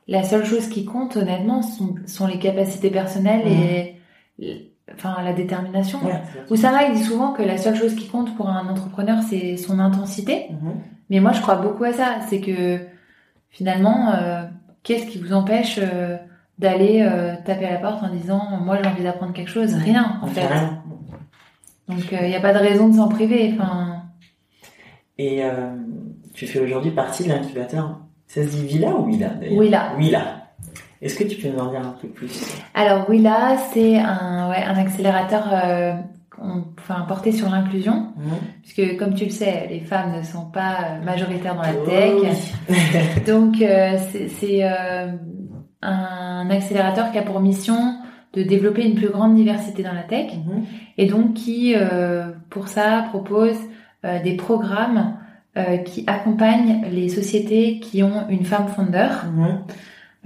[0.07, 3.95] la seule chose qui compte honnêtement sont, sont les capacités personnelles et,
[4.39, 5.99] et- enfin la détermination.
[6.03, 9.57] Ouais, Oussama il dit souvent que la seule chose qui compte pour un entrepreneur c'est
[9.57, 10.47] son intensité.
[10.51, 10.73] Mhm.
[11.09, 12.19] Mais moi, je crois beaucoup à ça.
[12.27, 12.79] C'est que
[13.49, 14.43] finalement, euh,
[14.83, 16.17] qu'est-ce qui vous empêche euh,
[16.59, 19.73] d'aller euh, taper à la porte en disant moi j'ai envie d'apprendre quelque chose?
[19.75, 20.45] Rien, en fait.
[20.45, 20.83] rien.
[21.87, 23.53] Donc il n'y a pas de raison de s'en priver.
[23.53, 24.03] Enfin,
[25.17, 25.41] Et
[26.33, 28.01] tu fais aujourd'hui partie de l'incubateur.
[28.27, 29.95] Ça se dit Villa ou Willa d'ailleurs Willa.
[29.97, 30.36] Willa.
[31.01, 32.31] Est-ce que tu peux nous en dire un peu plus?
[32.73, 35.93] Alors Willa, c'est un, ouais, un accélérateur euh,
[36.41, 38.37] on- enfin, porté sur l'inclusion, Mhm.
[38.63, 41.85] puisque comme tu le sais, les femmes ne sont pas euh, majoritaires dans la Oh
[41.85, 42.11] tech.
[42.69, 42.75] oui.
[43.27, 43.97] Donc euh,
[44.39, 45.11] c'est euh,
[45.81, 47.95] un accélérateur qui a pour mission
[48.33, 50.31] de développer une plus grande diversité dans la tech.
[50.33, 50.63] Mhm.
[50.97, 51.75] et donc qui,
[52.49, 53.57] pour ça, propose
[54.23, 55.15] des programmes
[55.85, 59.59] qui accompagnent les sociétés qui ont une femme fondeur Mhm.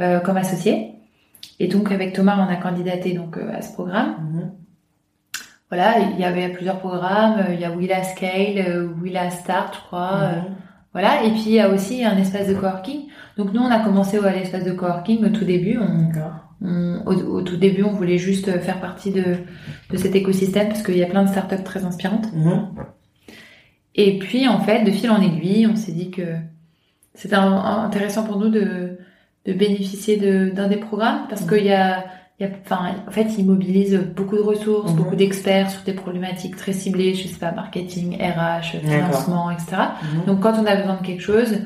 [0.01, 0.93] Euh, comme associée.
[1.59, 4.15] Et donc avec Thomas, on a candidaté donc euh, à ce programme.
[4.33, 4.51] Mhm.
[5.69, 7.39] Voilà, il y avait plusieurs programmes.
[7.39, 10.17] euh, Il y a Willa Scale, Willa Start, je crois.
[10.17, 10.43] Mhm.
[10.93, 13.07] voilà, et puis il y a aussi un espace de coworking.
[13.37, 15.77] Donc nous, on a commencé à l'espace de coworking au tout début.
[15.79, 19.23] On, au, au tout début, on voulait juste faire partie de,
[19.89, 22.31] de cet écosystème parce qu'il y a plein de startups très inspirantes.
[22.33, 22.67] Mhm.
[23.95, 26.35] Et puis, en fait, de fil en aiguille, on s'est dit que
[27.13, 28.90] c'était intéressant pour nous de,
[29.45, 32.05] de bénéficier de- d'un des programmes parce qu'il y a,
[32.39, 34.97] il y a, enfin, en fait, ils mobilisent beaucoup de ressources, Mhm.
[34.97, 39.77] beaucoup d'experts sur des problématiques très ciblées, je sais pas, marketing, RH, financement, etc.
[40.15, 40.25] Mhm.
[40.25, 41.59] Donc, quand on a besoin de quelque chose,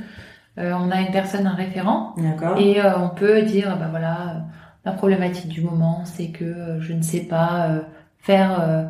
[0.58, 2.14] euh, on a une personne, un référent,
[2.58, 4.40] et euh, on peut dire, bah voilà, euh,
[4.86, 7.80] la problématique du moment, c'est que euh, je ne sais pas euh,
[8.20, 8.84] faire euh,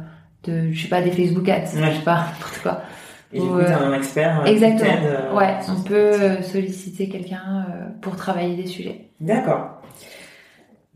[0.44, 1.92] de, je sais pas, des Facebook ads, Ouais.
[1.92, 2.82] je sais pas, n'importe quoi.
[3.34, 4.42] Et du coup, t'as un expert.
[4.42, 4.80] euh, qui Exactement.
[4.92, 7.66] t'aide, euh, Ouais, on peut euh, solliciter quelqu'un
[8.02, 9.10] pour travailler des sujets.
[9.20, 9.82] D'accord.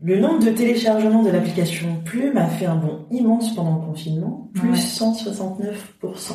[0.02, 4.48] Le nombre de téléchargements de l'application Plume a fait un bond immense pendant le confinement,
[4.54, 4.76] plus Ouais.
[4.76, 6.32] 169%.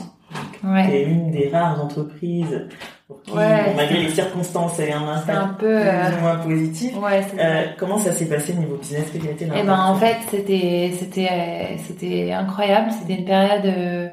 [0.64, 0.86] Ouais.
[0.90, 2.68] C'est une des rares entreprises
[3.08, 5.80] pour qui, Ouais, malgré les circonstances, elle a un C'est un impact peu.
[5.80, 6.98] plus ou moins positif.
[7.02, 10.18] Ouais, Euh, comment ça s'est passé niveau business Quel a été Eh ben en fait
[10.30, 12.92] c'était c'était c'était incroyable.
[12.92, 14.12] C'était une période.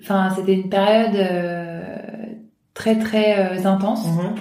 [0.00, 1.96] Enfin c'était une période euh,
[2.74, 4.06] très très euh, intense.
[4.06, 4.34] Mhm.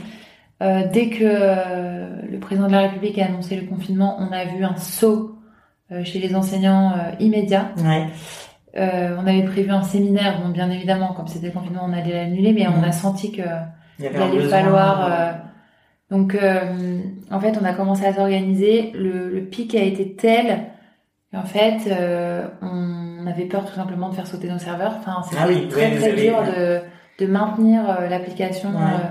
[0.61, 1.23] Euh, dès que
[2.31, 5.35] le président de la République a annoncé le confinement, on a vu un saut
[6.03, 7.71] chez les enseignants immédiat.
[7.77, 8.07] Ouais.
[8.77, 12.13] Euh, on avait prévu un séminaire, bon bien évidemment comme c'était le confinement on allait
[12.13, 12.83] l'annuler, mais on Mhm.
[12.85, 13.41] a senti que
[13.99, 15.11] Il y avait il un allait falloir.
[15.11, 15.31] euh,
[16.09, 16.99] donc, euh,
[17.31, 18.91] en fait, on a commencé à s'organiser.
[18.95, 20.65] Le, le pic a été tel
[21.31, 22.47] qu'en fait, euh,
[23.23, 24.95] on avait peur tout simplement de faire sauter nos serveurs.
[24.99, 26.81] Enfin, c'était Ah oui, très très avez- dur de,
[27.23, 28.69] de maintenir euh, l'application.
[28.69, 28.75] Ouais.
[28.81, 29.07] euh,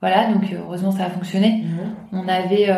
[0.00, 1.64] voilà, donc euh, heureusement ça a fonctionné.
[1.64, 1.94] Mhm.
[2.24, 2.70] On avait,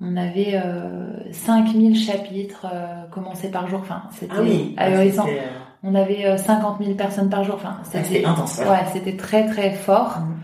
[0.00, 3.80] on avait euh, 5000 chapitres euh, commencés par jour.
[3.80, 4.74] Enfin, c'était Ah oui.
[4.76, 5.24] ahurissant.
[5.26, 7.54] C'était, euh, On avait euh, 50 000 personnes par jour.
[7.56, 8.58] Enfin, C'était intense.
[8.58, 8.68] ouais.
[8.68, 10.18] Ouais, c'était très très fort.
[10.20, 10.36] Mhm.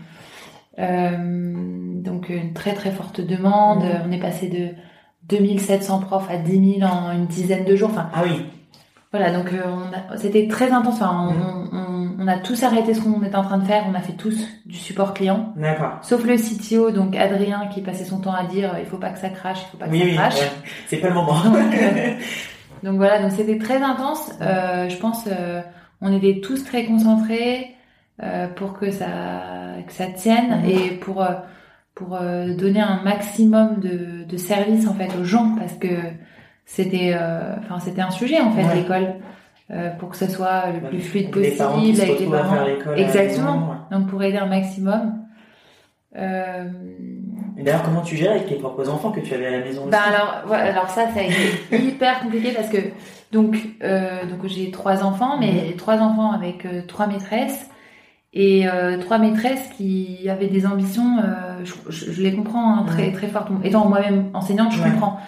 [0.77, 3.83] Euh, donc une très très forte demande.
[3.83, 4.01] Mhm.
[4.07, 4.69] On est passé de
[5.27, 7.89] 2700 profs à 10 000 en une dizaine de jours.
[7.91, 8.45] Enfin, Ah oui.
[9.17, 9.61] Voilà, donc euh,
[10.17, 10.95] c'était très intense.
[10.95, 11.69] Enfin, on, Mhm.
[11.73, 13.83] on- on a tous arrêté ce qu'on était en train de faire.
[13.89, 15.53] On a fait tous du support client.
[15.57, 15.99] D'accord.
[16.01, 19.19] Sauf le CTO, donc Adrien, qui passait son temps à dire il faut pas que
[19.19, 20.13] ça crache, il faut pas que Oui, ça oui.
[20.15, 20.35] crache.
[20.39, 20.51] ouais.
[20.87, 21.39] C'est pas le moment.
[21.43, 22.13] Donc, euh,
[22.83, 24.31] Donc voilà, donc c'était très intense.
[24.41, 25.61] Euh, je pense euh,
[26.01, 27.75] on était tous très concentrés
[28.23, 29.07] euh, pour que ça
[29.87, 30.69] que ça tienne Mhm.
[30.69, 31.33] et pour euh,
[31.95, 35.87] pour euh, donner un maximum de, de service en fait aux gens parce que
[36.65, 38.75] c'était euh, enfin c'était un sujet en fait Ouais.
[38.75, 39.15] l'école
[39.71, 42.25] euh, pour que ce soit le plus fluide Les possible parents qui se avec les
[42.27, 42.55] parents.
[42.55, 43.69] à Exactement.
[43.69, 43.97] ouais.
[43.97, 45.13] Donc pour aider un maximum.
[46.17, 46.65] Euh,
[47.57, 49.97] d'ailleurs, comment tu gères avec tes propres enfants que tu avais à la maison ben
[49.97, 51.33] aussi alors, alors ça, ça a été
[51.85, 52.77] hyper compliqué parce que
[53.33, 57.69] donc euh, donc j'ai trois enfants, mais trois enfants avec euh, trois maîtresses
[58.33, 58.65] et
[59.01, 61.17] trois maîtresses qui avaient des ambitions.
[61.63, 63.11] je, je- je les comprends hein, très Ouais.
[63.13, 63.59] très fortement.
[63.63, 64.89] Étant moi-même enseignante, je Ouais.
[64.91, 65.19] comprends.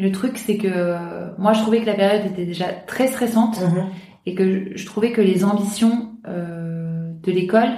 [0.00, 3.60] Le truc, c'est que euh, moi, je trouvais que la période était déjà très stressante
[3.60, 3.86] Mhm.
[4.26, 7.70] et que je, trouvais que les ambitions euh, de l'école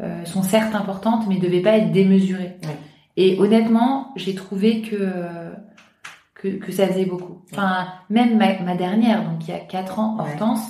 [0.00, 2.56] euh, sont certes importantes, mais ne devaient pas être démesurées.
[3.16, 5.12] Et honnêtement, j'ai trouvé que,
[6.34, 7.42] que que ça faisait beaucoup.
[7.52, 10.16] Enfin, même ma, ma dernière, donc il y a 4 ans.
[10.18, 10.64] Hortense,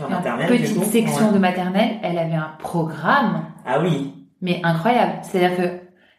[0.00, 0.06] en
[0.48, 0.84] petite coup.
[0.84, 1.34] section Ouais.
[1.34, 4.12] de maternelle, elle avait un programme, Ah oui.
[4.40, 5.12] mais incroyable.
[5.22, 5.68] C'est-à-dire que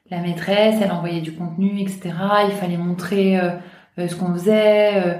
[0.09, 2.11] la maîtresse, elle envoyait du contenu, etc.
[2.47, 3.37] Il fallait montrer
[3.97, 5.19] ce qu'on faisait.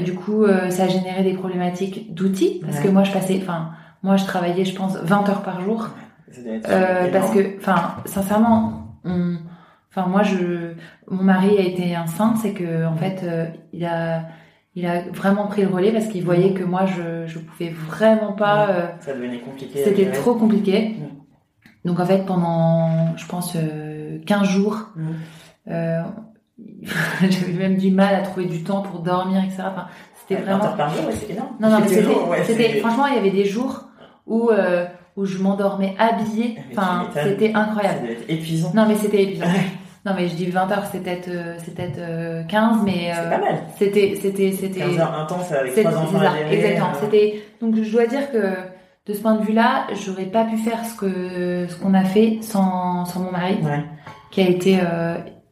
[0.00, 3.70] du coup, ça générait des problématiques d'outils parce que moi, je passais, enfin,
[4.02, 5.90] moi, je travaillais, je pense, 20 heures par jour.
[7.12, 9.36] parce que, enfin, sincèrement, on,
[9.90, 10.72] enfin, moi, je,
[11.08, 13.24] mon mari a été un saint, c'est que, en fait,
[13.72, 14.22] il a,
[14.78, 18.32] il a vraiment pris le relais parce qu'il voyait que moi je je pouvais vraiment
[18.32, 20.96] pas euh, ça devenait compliqué c'était trop compliqué.
[21.84, 24.90] Donc en fait pendant je pense 15 euh, jours
[25.68, 26.02] euh,
[27.20, 30.90] j'avais même du mal à trouver du temps pour dormir etc enfin c'était vraiment par
[30.94, 33.88] jour, c'est énorme non non mais c'était franchement il y avait des jours
[34.26, 34.50] où
[35.16, 39.46] où je m'endormais habillée enfin c'était incroyable c'était épuisant non mais c'était épuisant
[40.06, 43.12] non, mais je dis 20 heures, c'est peut-être, euh, c'est peut-être 15, euh, mais.
[43.12, 43.58] c'est pas mal.
[43.76, 44.80] C'était, c'était, c'était.
[44.80, 46.54] 15 heures intenses avec trois enfants à gérer.
[46.54, 46.88] Exactement.
[46.88, 46.98] Euh.
[47.02, 48.54] C'était, donc je dois dire que,
[49.06, 52.38] de ce point de vue-là, j'aurais pas pu faire ce que, ce qu'on a fait
[52.42, 53.58] sans, sans mon mari.
[53.62, 53.84] Ouais.
[54.30, 54.78] Qui a été,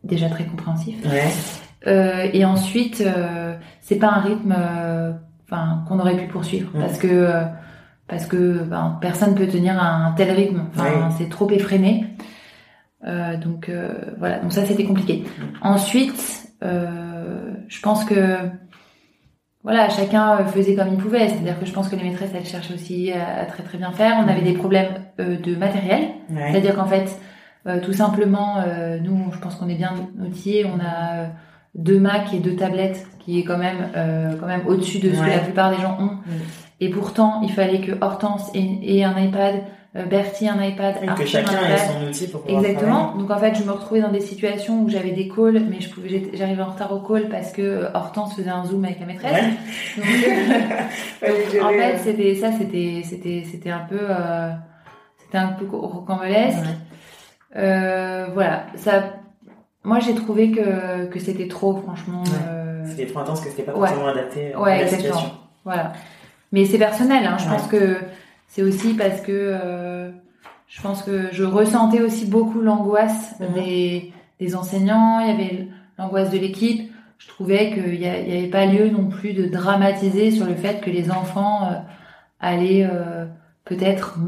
[0.07, 0.97] déjà très compréhensif.
[1.05, 2.31] Ouais.
[2.33, 3.05] et ensuite,
[3.81, 4.55] c'est pas un rythme,
[5.45, 6.71] enfin, qu'on aurait pu poursuivre.
[6.73, 7.33] Parce que,
[8.09, 10.64] parce que, ben, personne peut tenir un tel rythme.
[10.75, 12.07] Enfin, c'est trop effréné.
[13.07, 15.25] Euh, donc euh, voilà, donc ça c'était compliqué.
[15.61, 18.37] Ensuite, euh, je pense que
[19.62, 21.29] voilà, chacun faisait comme il pouvait.
[21.29, 24.16] C'est-à-dire que je pense que les maîtresses elles cherchaient aussi à, très très bien faire.
[24.25, 27.19] On avait des problèmes de matériel, c'est-à-dire qu'en fait,
[27.83, 28.57] tout simplement,
[29.03, 30.65] nous, je pense qu'on est bien outillés.
[30.67, 31.31] On a
[31.75, 33.91] deux Mac et deux tablettes, qui est quand même
[34.39, 36.19] quand même au-dessus de ce que la plupart des gens ont.
[36.81, 39.63] Et pourtant, il fallait que Hortense ait un iPad,
[39.97, 43.15] euh, Bertie un iPad, que chacun ait son outil pour pouvoir Exactement.
[43.17, 45.89] Donc en fait, je me retrouvais dans des situations où j'avais des calls, mais je
[45.89, 49.07] pouvais, j'arrivais en retard au call parce que euh, Hortense faisait un zoom avec la
[49.07, 49.45] maîtresse.
[49.97, 50.07] Donc,
[51.23, 54.51] euh, en fait, c'était ça, c'était, c'était, c'était un peu, euh,
[55.25, 56.59] c'était un peu rocambolesque.
[56.59, 56.86] Euh,
[57.57, 59.14] voilà, ça.
[59.85, 62.23] Moi, j'ai trouvé que que c'était trop, franchement.
[62.87, 65.33] C'était trop intense, que c'était pas forcément adapté à la situation.
[65.64, 65.92] Voilà.
[66.53, 67.27] Mais c'est personnel.
[67.27, 67.37] Hein.
[67.38, 67.99] Je pense que
[68.49, 70.11] c'est aussi parce que euh,
[70.69, 73.55] je pense que je ressentais aussi beaucoup l'angoisse mhm.
[73.55, 76.90] des, des, enseignants, il y avait l'angoisse de l'équipe.
[77.19, 80.90] Je trouvais qu'il n'y avait pas lieu non plus de dramatiser sur le fait que
[80.90, 81.75] les enfants euh,
[82.40, 83.27] allaient euh,
[83.64, 84.19] peut-être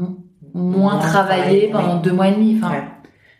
[0.53, 2.59] moins travailler pendant deux mois et demi.
[2.61, 2.83] Enfin,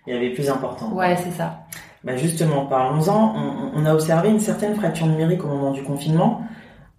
[0.07, 0.91] Il y avait plus important.
[0.93, 1.59] Ouais, c'est ça.
[2.03, 3.35] Bah justement, parlons-en.
[3.35, 6.41] On, on, a observé une certaine fracture numérique au moment du confinement.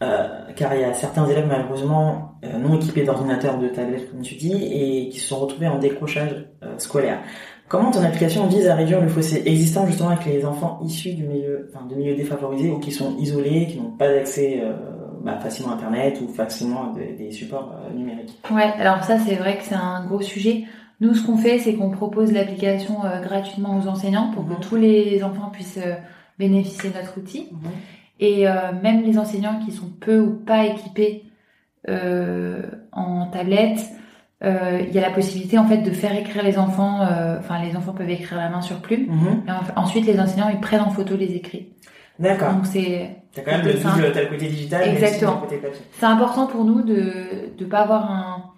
[0.02, 4.22] Euh, car il y a certains élèves malheureusement euh, non équipés d'ordinateurs de tablettes comme
[4.22, 7.18] tu dis et qui se sont retrouvés en décrochage euh, scolaire.
[7.68, 11.24] Comment ton application vise à réduire le fossé existant justement avec les enfants issus du
[11.24, 14.62] milieu, enfin, de milieux défavorisés ou qui sont isolés, qui n'ont pas d'accès
[15.22, 18.40] bah, facilement à Internet ou facilement des, des supports numériques?
[18.50, 20.64] Ouais, alors ça c'est vrai que c'est un gros sujet.
[21.00, 24.60] Nous, ce qu'on fait, c'est qu'on propose l'application gratuitement aux enseignants pour que mhm.
[24.60, 25.78] tous les enfants puissent
[26.38, 27.48] bénéficier de notre outil.
[27.50, 27.70] Mhm.
[28.20, 31.24] Et euh, même les enseignants qui sont peu ou pas équipés
[31.88, 33.80] euh, en tablette,
[34.44, 37.00] euh, il y a la possibilité en fait de faire écrire les enfants.
[37.38, 39.06] Enfin, les enfants peuvent écrire la main sur plume.
[39.06, 39.42] Mhm.
[39.48, 41.72] Et ensuite, les enseignants ils prennent en photo les écrits.
[42.18, 42.52] D'accord.
[42.52, 43.16] Donc c'est.
[43.32, 45.42] T'as quand même le double, t'as le côté digital, Exactement.
[45.92, 47.12] C'est important pour nous de
[47.56, 48.49] de pas avoir un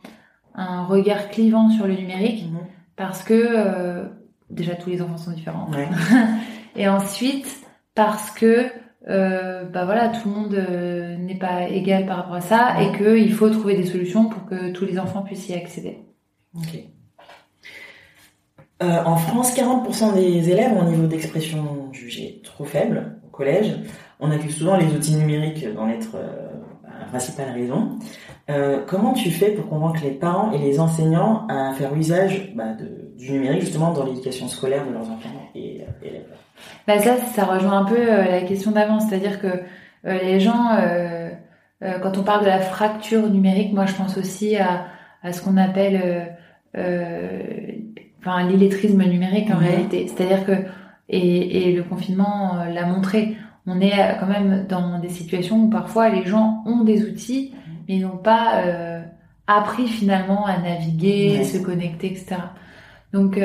[0.54, 2.58] un regard clivant sur le numérique mhm.
[2.96, 4.04] parce que
[4.50, 5.70] déjà tous les enfants sont différents.
[5.70, 5.88] Ouais.
[6.76, 7.46] et ensuite
[7.94, 8.70] parce que
[9.08, 12.96] euh, bah voilà, tout le monde euh, n'est pas égal par rapport à ça et
[12.96, 15.98] qu'il faut trouver des solutions pour que tous les enfants puissent y accéder.
[16.56, 16.78] Ok.
[18.82, 23.74] Euh, en France, 40% des élèves ont un niveau d'expression jugé trop faible au collège.
[24.20, 26.16] On accuse souvent les outils numériques d'en être
[27.12, 27.98] principale raison.
[28.86, 33.14] comment tu fais pour convaincre les parents et les enseignants à faire usage bah, de,
[33.16, 36.26] du numérique justement dans l'éducation scolaire de leurs enfants et élèves?
[36.86, 40.76] Bah ça, ça rejoint un peu euh, la question d'avant, c'est-à-dire que euh, les gens,
[40.80, 41.30] euh,
[42.02, 44.86] quand on parle de la fracture numérique, moi je pense aussi à,
[45.22, 46.36] à ce qu'on appelle
[46.74, 49.66] enfin l'illettrisme numérique en mhm.
[49.66, 50.08] réalité.
[50.08, 50.52] C'est-à-dire que
[51.08, 53.36] et, et, le confinement l'a montré.
[53.66, 57.54] On est quand même dans des situations où parfois les gens ont des outils,
[57.88, 58.62] mais n'ont pas
[59.46, 62.36] appris finalement à naviguer, se connecter, etc.
[63.12, 63.38] Donc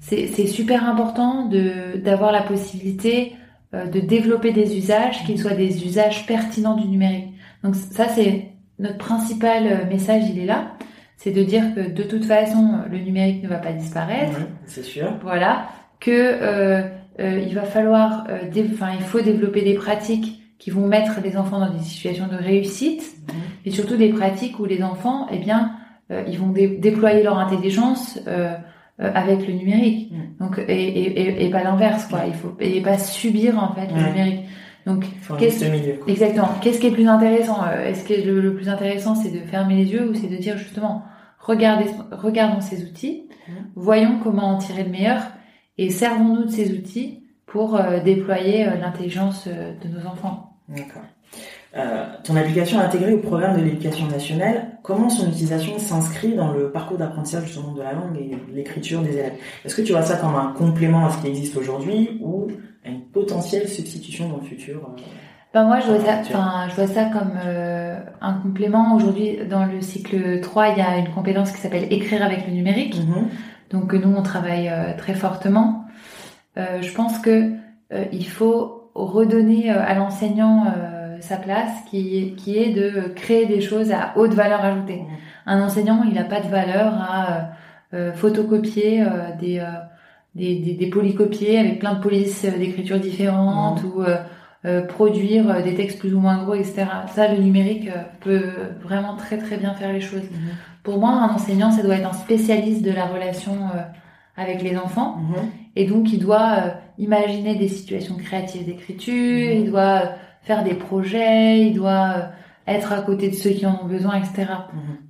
[0.00, 1.48] c'est super important
[1.96, 3.34] d'avoir la possibilité
[3.72, 7.28] euh, de développer des usages qui soient des usages pertinents du numérique.
[7.62, 8.48] Donc ça c'est
[8.80, 10.72] notre principal euh, message, il est là,
[11.16, 14.40] c'est de dire que de toute façon le numérique ne va pas disparaître.
[14.66, 15.14] c'est sûr.
[15.22, 15.68] Voilà,
[16.00, 18.26] que euh, euh, il va falloir,
[18.72, 22.36] enfin il faut développer des pratiques qui vont mettre les enfants dans des situations de
[22.36, 23.34] réussite mhm.
[23.64, 25.72] et surtout des pratiques où les enfants, eh bien,
[26.26, 28.18] ils vont déployer leur intelligence.
[29.02, 30.12] avec le numérique.
[30.12, 30.44] Mm.
[30.44, 32.20] Donc et, et, et, pas l'inverse quoi.
[32.26, 34.44] Il faut et pas subir en fait le numérique.
[34.84, 35.06] Donc
[35.38, 35.64] qu'est-ce
[36.06, 39.90] exactement Qu'est-ce qui est plus intéressant Est-ce que le, plus intéressant c'est de fermer les
[39.90, 41.04] yeux ou c'est de dire justement
[41.38, 43.52] regardez regardons ces outils, mm.
[43.74, 45.22] voyons comment en tirer le meilleur
[45.80, 50.54] et servons-nous de ces outils pour déployer l'intelligence de nos enfants.
[50.68, 51.02] D'accord.
[51.76, 54.78] Euh, ton application est intégrée au programme de l'éducation nationale.
[54.82, 59.12] Comment son utilisation s'inscrit dans le parcours d'apprentissage justement de la langue et l'écriture des
[59.12, 59.34] élèves?
[59.64, 62.48] Est-ce que tu vois ça comme un complément à ce qui existe aujourd'hui ou
[62.84, 65.00] à une potentielle substitution dans le futur euh,
[65.52, 68.94] ben moi, je vois ça, enfin, je vois ça comme euh, un complément.
[68.94, 72.52] Aujourd'hui, dans le cycle 3, il y a une compétence qui s'appelle écrire avec le
[72.52, 72.94] numérique.
[72.94, 73.24] Mm-hmm.
[73.70, 75.84] Donc, nous, on travaille très fortement.
[76.56, 77.52] je pense que
[78.12, 80.66] il faut redonner à l'enseignant
[81.20, 85.02] sa place qui, qui est de créer des choses à haute valeur ajoutée.
[85.46, 87.40] Un enseignant, il n'a pas de valeur à euh,
[87.94, 89.64] euh photocopier euh, des, euh,
[90.34, 94.02] des, des, des, polycopiers avec plein de polices d'écriture différentes ou
[94.88, 96.86] produire des textes plus ou moins gros, etc.
[97.14, 97.88] Ça, le numérique
[98.20, 100.24] peut vraiment très très bien faire les choses.
[100.30, 100.50] Mhm.
[100.82, 103.56] Pour moi, un enseignant, ça doit être un spécialiste de la relation
[104.36, 105.16] avec les enfants.
[105.16, 105.48] Mhm.
[105.76, 109.62] Et donc, il doit imaginer des situations créatives d'écriture, mhm.
[109.64, 110.02] il doit
[110.42, 112.22] faire des projets, il doit euh,
[112.66, 114.46] être à côté de ceux qui en ont besoin, etc.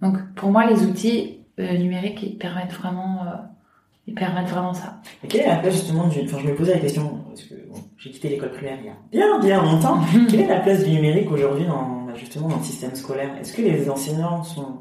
[0.02, 3.36] Donc pour moi, les outils euh, numériques ils permettent vraiment, euh,
[4.06, 5.00] ils permettent vraiment ça.
[5.22, 7.54] Et quelle est la place justement du, enfin je me posais la question parce que
[8.00, 8.78] j'ai quitté l'école primaire
[9.12, 10.00] il y a bien bien longtemps.
[10.28, 13.30] Quelle est la place du numérique aujourd'hui dans bah, justement dans le système scolaire?
[13.40, 14.80] Est-ce que les enseignants sont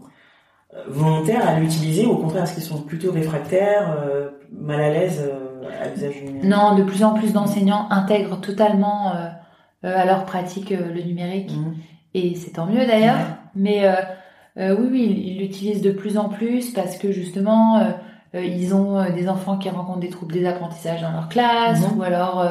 [0.88, 3.96] volontaires à l'utiliser ou au contraire est-ce qu'ils sont plutôt réfractaires,
[4.52, 5.30] mal à l'aise
[5.82, 6.50] à l'usage du numérique?
[6.50, 9.14] Non, de plus en plus d'enseignants intègrent totalement
[9.86, 11.56] euh, à leur pratique euh, le numérique.
[11.56, 11.74] Mmh.
[12.14, 13.20] Et c'est tant mieux d'ailleurs.
[13.56, 17.82] Mais euh, oui, oui, ils l'utilisent de plus en plus parce que justement,
[18.34, 21.98] ils ont des enfants qui rencontrent des troubles des apprentissages dans leur classe mmh.
[21.98, 22.46] ou alors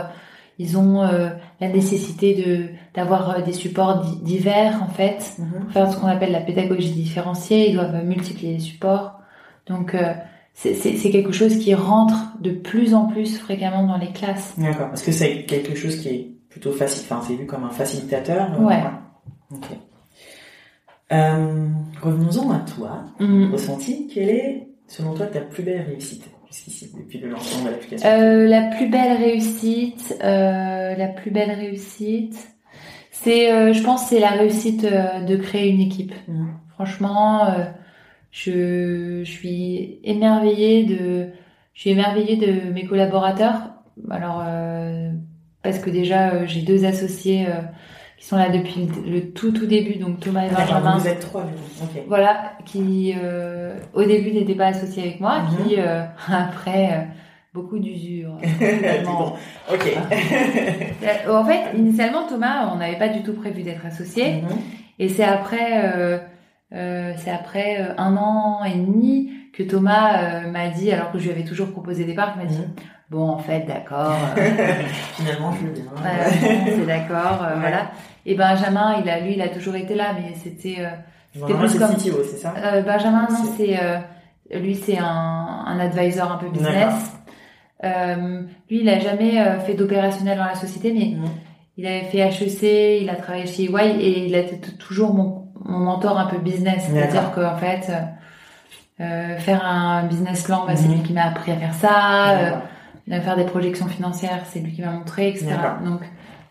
[0.58, 5.60] ils ont la nécessité de d'avoir des supports divers en fait mmh.
[5.60, 9.20] pour faire ce qu'on appelle la pédagogie différenciée ils doivent multiplier les supports
[9.66, 9.94] donc
[10.54, 15.02] c'est quelque chose qui rentre de plus en plus fréquemment dans les classes d'accord parce
[15.02, 17.04] que c'est quelque chose qui est plutôt facile.
[17.08, 18.52] Enfin, c'est vu comme un facilitateur.
[18.58, 18.82] Euh, ouais.
[19.52, 19.66] Ok.
[21.12, 21.68] Euh,
[22.02, 23.04] revenons-en à toi.
[23.20, 23.52] Mm.
[23.52, 26.28] Ressenti, quelle est, selon toi, ta plus belle réussite?
[26.50, 31.52] Jusqu'ici, depuis le lancement de l'application euh, La plus belle réussite, euh, la plus belle
[31.52, 32.36] réussite,
[33.10, 36.14] c'est, euh, je pense, c'est la réussite de créer une équipe.
[36.26, 36.46] Mm.
[36.74, 37.48] Franchement,
[38.30, 41.28] je, je suis émerveillée de,
[41.74, 43.70] je suis émerveillée de mes collaborateurs.
[44.10, 44.44] Alors
[45.62, 47.60] parce que déjà euh, j'ai deux associés euh,
[48.18, 50.98] qui sont là depuis le, tout tout début, donc Thomas et Benjamin.
[50.98, 51.44] Vous êtes trois,
[52.08, 55.66] Voilà, qui euh, au début n'étaient pas associés avec moi, mhm.
[55.66, 55.76] qui
[56.28, 57.08] après
[57.54, 58.32] beaucoup d'usure.
[59.04, 59.32] bon,
[59.72, 59.96] ok.
[61.30, 64.48] en fait, initialement Thomas, on n'avait pas du tout prévu d'être associés, mhm.
[64.98, 66.20] et c'est après
[66.70, 71.44] c'est après un an et demi que Thomas m'a dit, alors que je lui avais
[71.44, 72.74] toujours proposé des parcs, m'a dit mhm.
[73.10, 74.16] Bon, en fait, d'accord.
[75.14, 75.82] Finalement, je veux bien.
[76.66, 77.90] c'est d'accord, euh, voilà.
[78.26, 80.80] Et Benjamin, il a, lui, il a toujours été là, mais c'était.
[80.80, 80.90] Euh,
[81.32, 81.94] c'était plus comme.
[81.94, 82.52] CTO, c'est ça?
[82.58, 83.98] Euh, Benjamin, non, c'est euh,
[84.58, 87.14] lui, c'est un, un advisor un peu business.
[87.82, 91.30] Euh, lui, il a jamais fait d'opérationnel dans la société, mais mmh.
[91.78, 95.46] il avait fait HEC, il a travaillé chez EY et il a été toujours mon,
[95.64, 96.88] mon mentor un peu business.
[96.90, 97.90] C'est-à-dire qu'en fait,
[99.00, 102.62] euh, faire un business plan, bah, c'est lui qui m'a appris à faire ça
[103.08, 105.54] de faire des projections financières, c'est lui qui m'a montré, etc.
[105.84, 106.00] Donc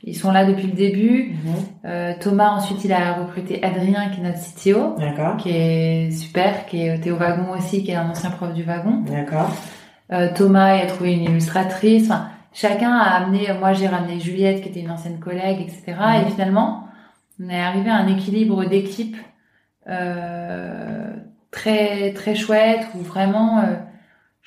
[0.04, 1.36] ils sont là depuis le début.
[1.44, 1.54] Mhm.
[1.86, 4.96] Euh, Thomas ensuite il a recruté Adrien qui est notre CTO,
[5.38, 9.04] qui est super, qui est Théo Wagon aussi, qui est un ancien prof du wagon.
[9.06, 9.52] D'accord.
[10.12, 12.06] Euh, Thomas il a trouvé une illustratrice.
[12.06, 13.48] Enfin, chacun a amené.
[13.60, 15.84] Moi j'ai ramené Juliette qui était une ancienne collègue, etc.
[15.88, 16.32] Et mhm.
[16.32, 16.88] finalement
[17.40, 19.16] on est arrivé à un équilibre d'équipe
[19.90, 21.14] euh,
[21.52, 23.76] très très chouette où vraiment euh,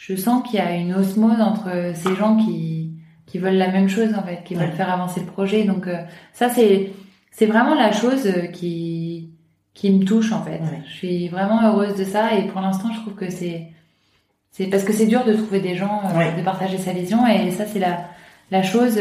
[0.00, 2.94] je sens qu'il y a une osmose entre ces gens qui
[3.26, 5.64] qui veulent la même chose en fait, qui veulent faire avancer le projet.
[5.64, 5.98] Donc euh,
[6.32, 6.90] ça c'est
[7.30, 9.30] c'est vraiment la chose euh, qui
[9.74, 10.60] qui me touche en fait.
[10.88, 13.68] Je suis vraiment heureuse de ça et pour l'instant je trouve que c'est
[14.50, 17.50] c'est parce que c'est dur de trouver des gens euh, de partager sa vision et
[17.50, 18.06] ça c'est la
[18.50, 18.98] la chose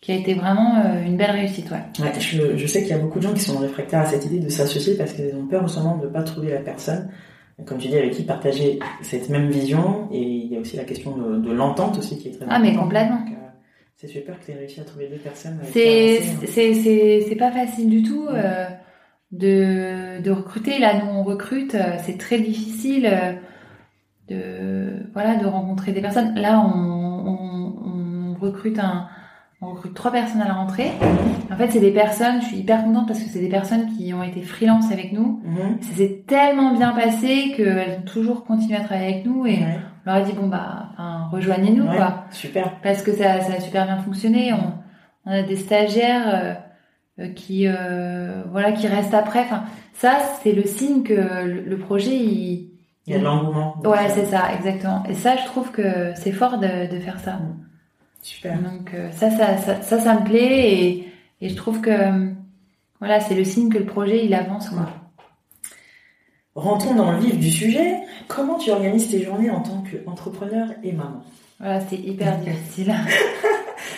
[0.00, 1.70] qui a été vraiment une belle réussite.
[1.70, 2.04] Ouais.
[2.04, 4.24] ouais je, je sais qu'il y a beaucoup de gens qui sont réfractaires à cette
[4.24, 7.10] idée de s'associer parce qu'ils ont peur justement de ne pas trouver la personne
[7.66, 10.08] comme tu dis, avec qui partager cette même vision.
[10.12, 12.62] Et il y a aussi la question de, de l'entente aussi qui est très importante.
[12.64, 13.20] Ah, mais complètement.
[13.26, 13.48] Euh,
[13.96, 15.60] c'est super que tu aies réussi à trouver deux personnes.
[15.72, 18.66] C'est, c'est, pas facile du tout euh,
[19.30, 20.78] de, de recruter.
[20.78, 21.74] Là, nous, on recrute.
[21.74, 23.10] Euh, c'est très difficile.
[24.28, 26.34] de voilà de rencontrer des personnes.
[26.34, 29.08] Là, on, on, on recrute un
[29.62, 30.90] on recrute trois personnes à la rentrée.
[31.52, 34.12] En fait, c'est des personnes, je suis hyper contente parce que c'est des personnes qui
[34.12, 35.40] ont été freelance avec nous.
[35.44, 35.80] Mhm.
[35.80, 39.78] Ça s'est tellement bien passé qu'elles ont toujours continué à travailler avec nous et Ouais.
[40.06, 41.96] on leur a dit bon bah enfin, rejoignez-nous Ouais.
[41.96, 42.72] quoi Super.
[42.82, 44.52] parce que ça, ça a super bien fonctionné.
[44.52, 44.72] On,
[45.26, 46.54] on a des stagiaires euh,
[47.22, 49.40] euh, qui euh, voilà qui restent après.
[49.40, 52.70] Enfin ça c'est le signe que le, le projet il
[53.06, 53.76] Il y a de l'engouement.
[53.84, 55.04] ouais c'est ça exactement.
[55.08, 57.38] Et ça je trouve que c'est fort de, de faire ça.
[58.22, 58.58] Super.
[58.58, 61.08] Donc euh, ça, ça, ça, ça, ça me plaît et,
[61.40, 62.30] et je trouve que euh,
[63.00, 64.68] voilà, c'est le signe que le projet il avance.
[64.70, 64.88] Quoi.
[66.54, 67.96] Rentrons dans le vif du sujet.
[68.28, 71.24] Comment tu organises tes journées en tant qu'entrepreneur et maman?
[71.58, 72.94] Voilà, c'est hyper difficile.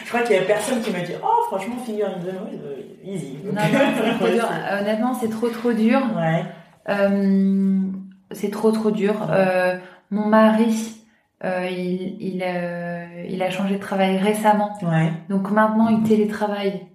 [0.04, 2.82] Je crois qu'il y a personne qui m'a dit Oh, franchement, figure une zone euh,
[3.04, 3.38] easy.
[3.44, 3.52] non,
[4.18, 4.48] trop dur.
[4.80, 6.00] Honnêtement, c'est trop trop dur.
[6.16, 6.44] Ouais.
[6.88, 7.82] Euh,
[8.30, 9.14] c'est trop trop dur.
[9.30, 9.76] Euh,
[10.10, 10.96] mon mari,
[11.44, 12.42] euh, il, il,
[13.28, 14.76] il a changé de travail récemment.
[14.82, 15.12] Ouais.
[15.28, 16.86] Donc maintenant, il télétravaille.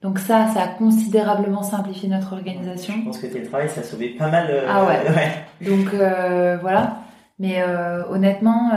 [0.00, 2.94] Donc ça, ça a considérablement simplifié notre organisation.
[2.98, 4.46] Je pense que tes travail, ça a sauvé pas mal.
[4.48, 5.00] euh, Ah ouais.
[5.10, 5.68] ouais.
[5.68, 6.98] Donc euh, voilà.
[7.40, 8.70] Mais euh, honnêtement,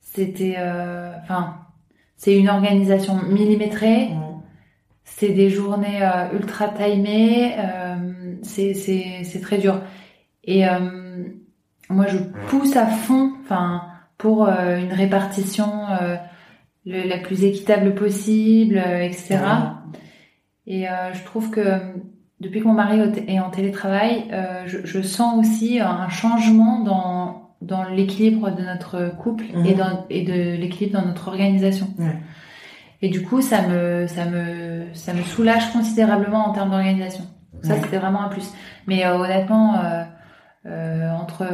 [0.00, 0.56] c'était,
[1.22, 1.54] enfin,
[2.16, 4.10] c'est une organisation millimétrée.
[5.04, 6.00] C'est des journées
[6.32, 7.56] ultra timées.
[8.42, 9.80] c'est c'est c'est très dur.
[10.44, 10.64] Et
[11.90, 12.18] moi, je
[12.48, 13.82] pousse à fond, enfin,
[14.18, 16.16] pour euh, une répartition euh,
[16.86, 19.38] le- la plus équitable possible, euh, etc.
[20.66, 21.78] Et euh, je trouve que
[22.40, 27.42] depuis que mon mari est en télétravail, euh, je, je sens aussi un changement dans
[27.62, 29.66] dans l'équilibre de notre couple Mhm.
[29.66, 31.88] et dans et de l'équilibre dans notre organisation.
[31.98, 32.16] Ouais.
[33.02, 37.24] Et du coup, ça me ça me ça me soulage considérablement en termes d'organisation.
[37.62, 37.80] Ça, Ouais.
[37.82, 38.52] c'était vraiment un plus.
[38.86, 40.02] Mais euh, honnêtement, euh,
[40.66, 41.44] euh, entre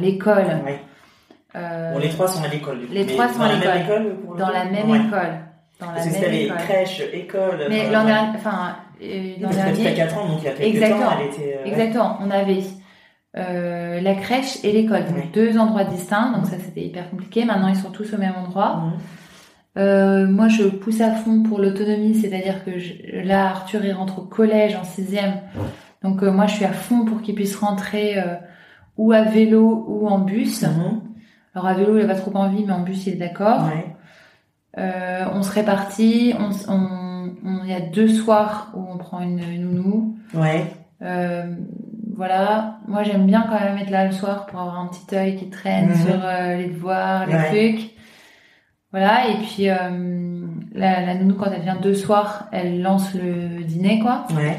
[0.00, 0.80] l'école, Ouais.
[1.54, 2.80] Bon, les trois sont à l'école.
[2.80, 2.92] du coup.
[2.92, 4.16] les Mais trois sont dans à la même l'école.
[4.38, 4.98] dans la même Ouais.
[4.98, 5.34] école,
[5.80, 6.56] dans la Parce que même école.
[6.58, 7.58] crèche, école.
[7.68, 10.74] Mais l'an dernier, enfin euh, l'an t'as dernier, 4 ans, donc il y a quelques
[10.74, 11.00] Exactement.
[11.10, 11.58] temps, elle était.
[11.60, 12.62] euh, exactement, on avait
[13.36, 15.28] euh, la crèche et l'école, donc Ouais.
[15.32, 17.44] deux endroits distincts, donc ça c'était hyper compliqué.
[17.44, 18.82] Maintenant ils sont tous au même endroit.
[19.76, 22.92] Euh, moi, je pousse à fond pour l'autonomie, c'est-à-dire que je-
[23.24, 25.34] là, Arthur, il rentre au collège en sixième.
[26.04, 28.36] Donc, euh, moi, je suis à fond pour qu'il puisse rentrer euh,
[28.98, 30.62] ou à vélo ou en bus.
[30.62, 31.00] Mhm.
[31.54, 33.66] Alors, à vélo, il a pas trop envie, mais en bus, il est d'accord.
[33.66, 33.94] Ouais.
[34.78, 36.34] Euh, on se répartit.
[36.38, 40.16] On, on, on- il y a deux soirs où on prend une, une nounou.
[40.34, 40.66] Ouais.
[41.02, 41.44] Euh,
[42.16, 42.78] voilà.
[42.88, 45.48] Moi, j'aime bien quand même être là le soir pour avoir un petit œil qui
[45.50, 45.94] traîne Mhm.
[45.94, 47.48] sur euh, les devoirs, les Ouais.
[47.72, 47.90] trucs.
[48.90, 49.28] Voilà.
[49.28, 54.00] Et puis, euh, la, la nounou, quand elle vient deux soirs, elle lance le dîner,
[54.00, 54.24] quoi.
[54.36, 54.56] Ouais.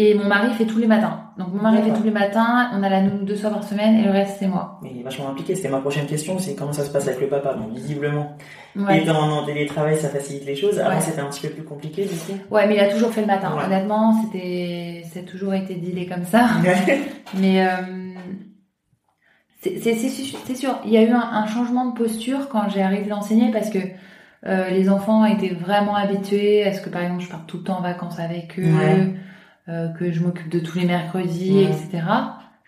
[0.00, 1.24] Et mon mari fait tous les matins.
[1.38, 2.70] Donc, mon mari fait tous les matins.
[2.72, 4.78] On a la nounou deux soirs par semaine et le reste, c'est moi.
[4.80, 5.56] Mais il est vachement impliqué.
[5.56, 6.38] C'était ma prochaine question.
[6.38, 7.54] C'est comment ça se passe avec le papa?
[7.54, 8.36] Bon, visiblement.
[8.76, 9.02] Ouais.
[9.02, 10.78] Étant en télétravail, ça facilite les choses.
[10.78, 11.00] Avant, Ouais.
[11.00, 12.38] c'était un petit peu plus compliqué, du coup.
[12.54, 13.56] Ouais, mais il a toujours fait le matin.
[13.56, 13.64] Ouais.
[13.64, 16.46] Honnêtement, c'était, ça a toujours été dealé comme ça.
[17.40, 18.14] Mais euh,
[19.60, 20.78] c'est sûr.
[20.84, 23.78] Il y a eu un, un changement de posture quand j'ai arrêté d'enseigner parce que
[24.46, 27.64] euh, les enfants étaient vraiment habitués à ce que, par exemple, je parte tout le
[27.64, 29.14] temps en vacances avec eux, Ouais.
[29.68, 32.02] Euh, que je m'occupe de tous les mercredis, etc.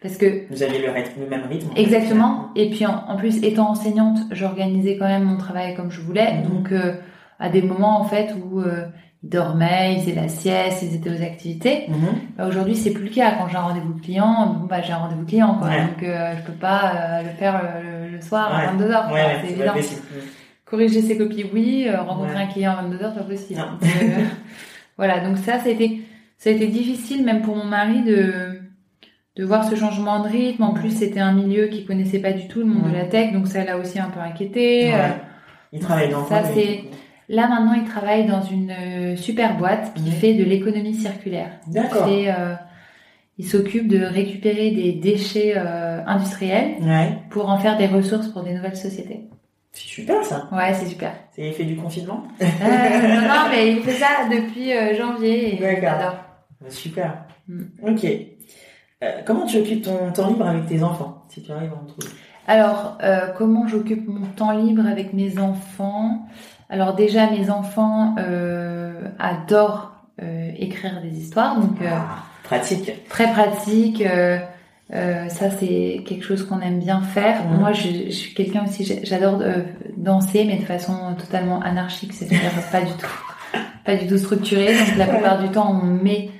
[0.02, 1.68] Parce que Vous aviez le, rythme- le même rythme.
[1.76, 2.48] Exactement.
[2.56, 6.34] Et puis en, en plus, étant enseignante, j'organisais quand même mon travail comme je voulais.
[6.38, 6.42] Mhm.
[6.48, 6.94] Donc euh,
[7.38, 8.86] à des moments en fait où euh,
[9.22, 11.84] ils dormaient, ils faisaient la sieste, ils étaient aux activités.
[11.88, 11.96] Mhm.
[12.38, 13.32] Bah, Aujourd'hui, c'est plus le cas.
[13.38, 15.68] Quand j'ai un rendez-vous client, bon bah j'ai un rendez-vous client quoi.
[15.68, 15.80] Ouais.
[15.82, 17.60] Donc euh, je peux pas euh, le faire
[18.12, 18.66] le, soir Ouais.
[18.66, 19.72] à 22 h Ouais, c'est évident.
[20.64, 21.88] Corriger ses copies, oui.
[21.90, 23.60] rencontrer un client à 22 h pas possible.
[24.96, 25.20] Voilà.
[25.20, 26.02] Donc ça, ça a été,
[26.40, 28.58] ça a été difficile même pour mon mari de
[29.36, 30.64] de voir ce changement de rythme.
[30.64, 33.32] En plus, c'était un milieu qu'il connaissait pas du tout, le monde de la tech,
[33.32, 34.88] donc ça l'a aussi un peu inquiété.
[34.88, 34.94] Ouais.
[34.94, 35.08] Euh,
[35.72, 36.80] Il travaille dans Ça, c'est-
[37.28, 41.52] Là, maintenant, il travaille dans une euh, super boîte qui fait de l'économie circulaire.
[41.68, 42.08] D'accord.
[42.08, 42.54] Euh,
[43.38, 46.72] il s'occupe de récupérer des déchets euh, industriels
[47.30, 49.20] pour en faire des ressources pour des nouvelles sociétés.
[49.72, 50.48] C'est super, ça.
[50.50, 51.12] Ouais, c'est super.
[51.30, 52.24] C'est l'effet du confinement?
[52.42, 52.44] Euh,
[53.14, 56.16] non, non, mais il fait ça depuis janvier D'accord.
[56.62, 57.24] Ouais, Super.
[57.48, 57.62] Mm.
[57.88, 58.04] Ok.
[59.02, 61.86] Euh, comment tu occupes ton temps libre avec tes enfants Si tu arrives à en
[61.86, 62.08] trouver?
[62.46, 66.26] Alors, euh, comment j'occupe mon temps libre avec mes enfants?
[66.68, 69.92] Alors déjà, mes enfants euh, adorent
[70.22, 73.08] euh, écrire des histoires, donc euh, Ah, pratique.
[73.08, 74.02] très pratique.
[74.02, 74.38] euh,
[74.92, 77.46] euh, ça, c'est quelque chose qu'on aime bien faire.
[77.46, 77.58] Mhm.
[77.60, 79.40] Moi, je, je suis quelqu'un aussi, j'adore
[79.96, 84.76] danser, mais de façon totalement anarchique, c'est-à-dire pas du tout, pas du tout structurée.
[84.76, 86.30] Donc la plupart du temps, on met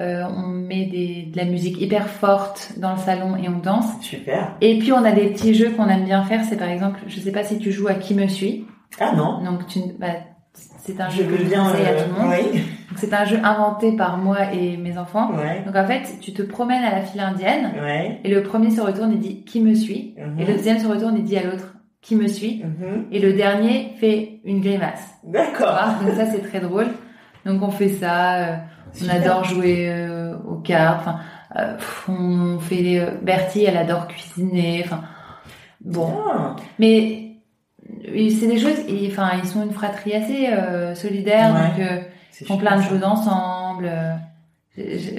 [0.00, 3.86] euh, on met des, de la musique hyper forte dans le salon et on danse.
[4.00, 4.56] Super.
[4.60, 6.42] Et puis on a des petits jeux qu'on aime bien faire.
[6.44, 8.66] C'est par exemple, je sais pas si tu joues à Qui me suit.
[8.98, 9.42] Ah non.
[9.44, 10.08] Donc tu, bah,
[10.54, 11.62] c'est un Je jeu que veux je bien.
[11.64, 12.34] conseille à euh, tout le monde.
[12.52, 12.60] Oui.
[12.60, 15.30] Donc c'est un jeu inventé par moi et mes enfants.
[15.34, 15.62] Ouais.
[15.66, 18.18] Donc en fait, tu te promènes à la file indienne Ouais.
[18.24, 20.40] et le premier se retourne et dit Qui me suit Mhm.
[20.40, 23.04] Et le deuxième se retourne et dit à l'autre Qui me suit Mhm.
[23.12, 25.14] Et le dernier fait une grimace.
[25.24, 25.78] D'accord.
[26.02, 26.86] Donc ça c'est très drôle.
[27.46, 28.34] Donc on fait ça.
[28.38, 28.56] euh,
[29.04, 31.00] on adore jouer euh, aux cartes.
[31.06, 31.20] Enfin,
[31.56, 31.76] euh,
[32.08, 34.82] on fait euh, Bertie, elle adore cuisiner.
[34.84, 35.02] Enfin,
[35.80, 36.06] bon.
[36.08, 36.56] Bien.
[36.78, 37.32] Mais
[38.08, 38.78] euh, c'est des choses.
[38.88, 41.54] et, Enfin, ils sont une fratrie assez euh, solidaire.
[41.54, 41.82] Ouais.
[41.82, 42.00] Donc euh,
[42.40, 43.88] ils font plein de choses ensemble.
[43.90, 44.14] euh,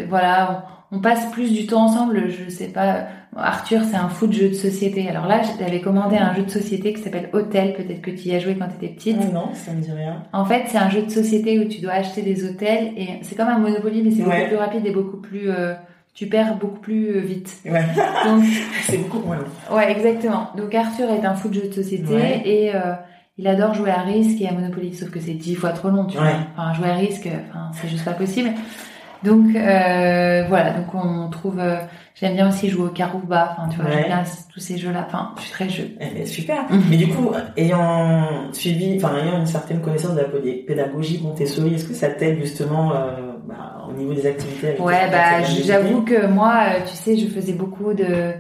[0.10, 2.30] voilà, on, on passe plus du temps ensemble.
[2.30, 3.08] Je sais pas.
[3.36, 5.08] Arthur, c'est un fou de jeu de société.
[5.08, 7.74] Alors là, j'avais commandé un jeu de société qui s'appelle Hôtel.
[7.74, 9.18] Peut-être que tu y as joué quand tu étais petite.
[9.22, 10.24] Ah non, ça me dit rien.
[10.34, 13.36] En fait, c'est un jeu de société où tu dois acheter des hôtels et c'est
[13.36, 14.36] comme un Monopoly, mais c'est Ouais.
[14.38, 15.50] beaucoup plus rapide et beaucoup plus.
[15.50, 15.74] euh,
[16.14, 17.56] tu perds beaucoup plus euh, vite.
[17.66, 17.86] Ouais.
[18.26, 18.44] Donc,
[18.84, 19.76] c'est beaucoup moins long.
[19.78, 20.50] ouais, exactement.
[20.58, 22.42] Donc Arthur est un fou de jeu de société Ouais.
[22.44, 22.94] et euh,
[23.38, 26.04] il adore jouer à risque et à Monopoly, sauf que c'est dix fois trop long,
[26.06, 26.24] tu Ouais.
[26.26, 26.34] vois.
[26.58, 28.50] Enfin, jouer à risque, enfin, c'est juste pas possible.
[29.24, 31.60] Donc euh, voilà, donc on trouve.
[31.60, 31.78] euh,
[32.16, 33.56] J'aime bien aussi jouer au Carouba.
[33.58, 33.94] Enfin, tu vois, Ouais.
[33.98, 35.06] j'aime bien tous ces jeux-là.
[35.08, 35.90] Enfin, je suis très jeu.
[36.00, 36.66] Eh ben, super.
[36.90, 41.74] Mais du coup, ayant suivi, enfin ayant une certaine connaissance de la péd- pédagogie Montessori,
[41.76, 46.02] est-ce que ça t'aide justement euh, bah, au niveau des activités avec Ouais, bah j'avoue
[46.04, 48.34] que moi, euh, tu sais, je faisais beaucoup de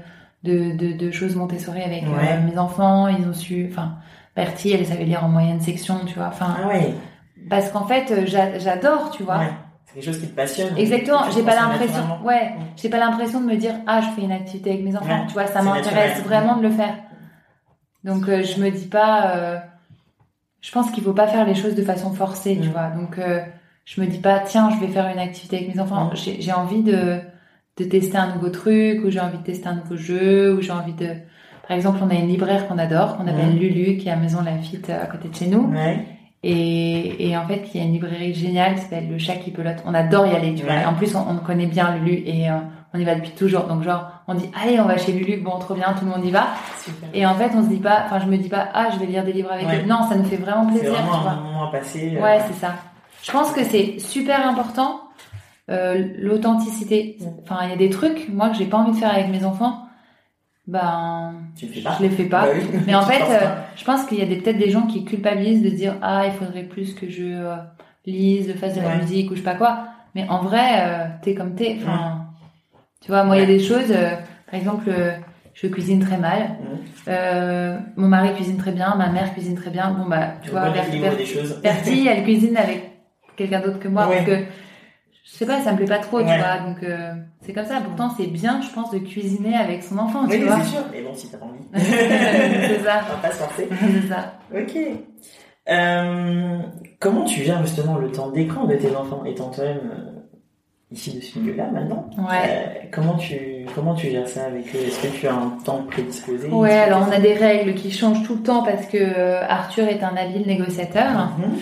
[0.43, 2.39] de, de, de choses Montessori avec euh, Ouais.
[2.51, 3.07] mes enfants.
[3.07, 3.93] Ils ont su, enfin,
[4.35, 6.27] Bertie, elle savait lire en moyenne section, tu vois.
[6.27, 6.93] Enfin, Ah ouais.
[7.49, 9.41] parce qu'en fait, euh, j'a- j'adore, tu vois.
[9.93, 10.77] Quelque chose qui te passionne.
[10.77, 11.23] Exactement.
[11.33, 12.61] J'ai pas l'impression, ouais, Mm.
[12.77, 15.21] j'ai pas l'impression de me dire ah je fais une activité avec mes enfants.
[15.21, 16.95] Ouais, Tu vois, ça m'intéresse vraiment de le faire.
[18.03, 19.57] Donc euh, je me dis pas, euh,
[20.61, 22.71] je pense qu'il faut pas faire les choses de façon forcée, tu Mm.
[22.71, 22.87] vois.
[22.89, 23.41] Donc euh,
[23.85, 26.05] je me dis pas tiens je vais faire une activité avec mes enfants.
[26.05, 26.15] Mm.
[26.39, 27.19] J'ai envie de
[27.77, 30.71] de tester un nouveau truc ou j'ai envie de tester un nouveau jeu ou j'ai
[30.73, 31.07] envie de
[31.67, 33.59] par exemple, on a une libraire qu'on adore, qu'on appelle Mm.
[33.59, 35.71] Lulu, qui est à Maison Lafitte à côté de chez nous.
[35.71, 36.05] Ouais.
[36.43, 39.51] Et, et en fait, il y a une librairie géniale qui s'appelle Le Chat qui
[39.51, 39.77] pelote.
[39.85, 40.73] On adore y aller, tu vois.
[40.75, 42.53] Et en plus, on, on connaît bien Lulu et euh,
[42.95, 43.65] on y va depuis toujours.
[43.65, 45.37] Donc genre, on dit allez, on va chez Lulu.
[45.37, 46.47] Bon, trop bien, tout le monde y va.
[46.83, 47.09] Super.
[47.13, 49.05] Et en fait, on se dit pas, enfin, je me dis pas ah, je vais
[49.05, 49.81] lire des livres avec Ouais.
[49.83, 49.87] eux.
[49.87, 52.13] Non, ça nous fait vraiment C'est plaisir, tu vraiment un moment à passer.
[52.17, 52.73] euh, Ouais, c'est ça.
[53.21, 54.99] Je pense que c'est super important
[55.69, 57.17] euh, l'authenticité.
[57.43, 59.45] Enfin, il y a des trucs moi que j'ai pas envie de faire avec mes
[59.45, 59.85] enfants.
[60.67, 61.95] Ben, Tu le fais pas.
[61.97, 62.45] je les fais pas.
[62.45, 62.79] Bah oui.
[62.87, 65.69] Mais en fait, euh, je pense qu'il y a peut-être des gens qui culpabilisent de
[65.69, 67.55] dire ah il faudrait plus que je euh,
[68.05, 69.85] lise, fasse de la musique ou je sais pas quoi.
[70.15, 71.77] Mais en vrai, euh, t'es comme t'es.
[71.81, 72.25] Enfin,
[73.01, 73.89] tu vois, moi il y a des choses.
[73.91, 74.11] euh,
[74.49, 74.91] par exemple,
[75.53, 76.57] je cuisine très mal.
[77.97, 79.91] Mon mari cuisine très bien, ma mère cuisine très bien.
[79.91, 80.69] Bon bah, tu vois.
[81.63, 82.91] Bertie, elle cuisine avec
[83.35, 84.43] quelqu'un d'autre que moi parce que
[85.23, 86.57] je sais pas, ça me plaît pas trop, tu vois.
[86.67, 87.79] Donc euh, c'est comme ça.
[87.81, 90.59] Pourtant, c'est bien, je pense, de cuisiner avec son enfant, Oui, tu vois.
[90.61, 90.81] c'est sûr.
[90.91, 91.63] Mais bon, si t'as pas envie.
[91.75, 93.01] c'est ça.
[93.09, 93.67] On va pas se forcer.
[93.69, 94.33] C'est ça.
[94.53, 94.77] Ok.
[95.69, 96.57] Euh,
[96.99, 100.19] comment tu gères justement le temps d'écran de tes enfants étant toi-même euh,
[100.91, 102.09] ici de ce milieu-là maintenant?
[102.17, 102.89] Ouais.
[102.91, 104.79] Comment tu comment tu gères ça avec eux?
[104.79, 106.47] Est-ce que tu as un temps prédisposé?
[106.49, 110.03] Ouais, alors on a des règles qui changent tout le temps parce que Arthur est
[110.03, 111.29] un habile négociateur.
[111.37, 111.59] Mhm.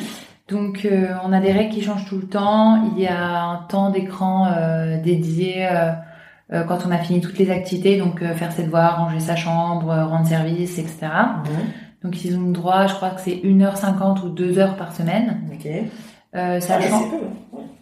[0.50, 2.91] Donc euh, on a des règles qui changent tout le temps.
[2.95, 7.52] Il y a un temps d'écran euh, dédié euh, quand on a fini toutes les
[7.52, 10.97] activités, donc faire ses devoirs, ranger sa chambre, rendre service, etc.
[11.04, 11.12] Mhm.
[12.04, 15.41] Donc ils ont le droit, je crois que c'est 1h50 ou 2 heures par semaine.
[15.54, 15.68] Ok.
[15.68, 15.82] Euh,
[16.34, 17.16] Ah, sachant, peu.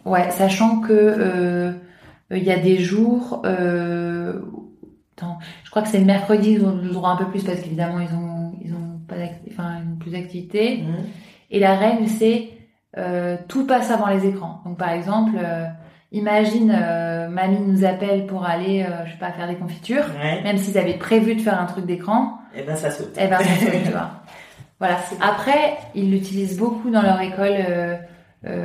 [0.04, 0.24] Ouais.
[0.24, 1.74] ouais, sachant que
[2.30, 6.90] il y a des jours, attends, je crois que c'est le mercredi, ils ont le
[6.90, 9.14] droit un peu plus parce qu'évidemment ils ont ils ont pas
[9.50, 10.82] enfin ils ont plus d'activités.
[10.82, 11.06] Mhm.
[11.50, 12.50] Et la règle, c'est
[12.98, 14.60] euh, tout passe avant les écrans.
[14.64, 15.64] Donc par exemple, euh,
[16.12, 20.42] imagine euh, mamie nous appelle pour aller, je sais pas, faire des confitures, Ouais.
[20.42, 23.16] même s'ils avaient prévu de faire un truc d'écran, Et ben ça saute.
[23.18, 24.10] eh ben ça saute, tu vois.
[24.80, 24.96] Voilà.
[25.20, 27.56] Après, ils l'utilisent beaucoup dans leur école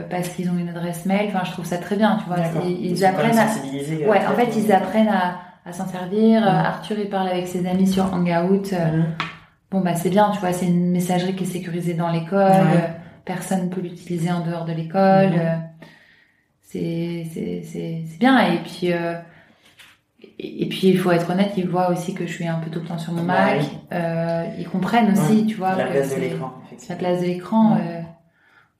[0.09, 1.29] parce qu'ils ont une adresse mail.
[1.33, 2.37] Enfin, je trouve ça très bien, tu vois.
[2.67, 3.45] Ils, apprennent à,
[4.07, 6.41] ouais, en fait, ils apprennent à, à s'en servir.
[6.41, 6.47] Mhm.
[6.47, 8.71] Arthur, il parle avec ses amis sur Hangout.
[8.71, 9.05] Mhm.
[9.71, 12.51] Bon bah c'est bien, tu vois, c'est une messagerie qui est sécurisée dans l'école.
[13.25, 15.33] Personne peut l'utiliser en dehors de l'école.
[15.33, 15.55] Euh,
[16.61, 17.27] c'est
[17.63, 19.15] c'est bien et puis euh,
[20.39, 22.79] et, puis il faut être honnête, ils voient aussi que je suis un peu tout
[22.79, 23.61] le temps sur mon Mac.
[23.91, 26.53] euh, ils comprennent aussi, tu vois, La place de l'écran,
[26.89, 27.75] la place de l'écran.
[27.75, 27.81] Ouais.
[27.81, 28.01] euh,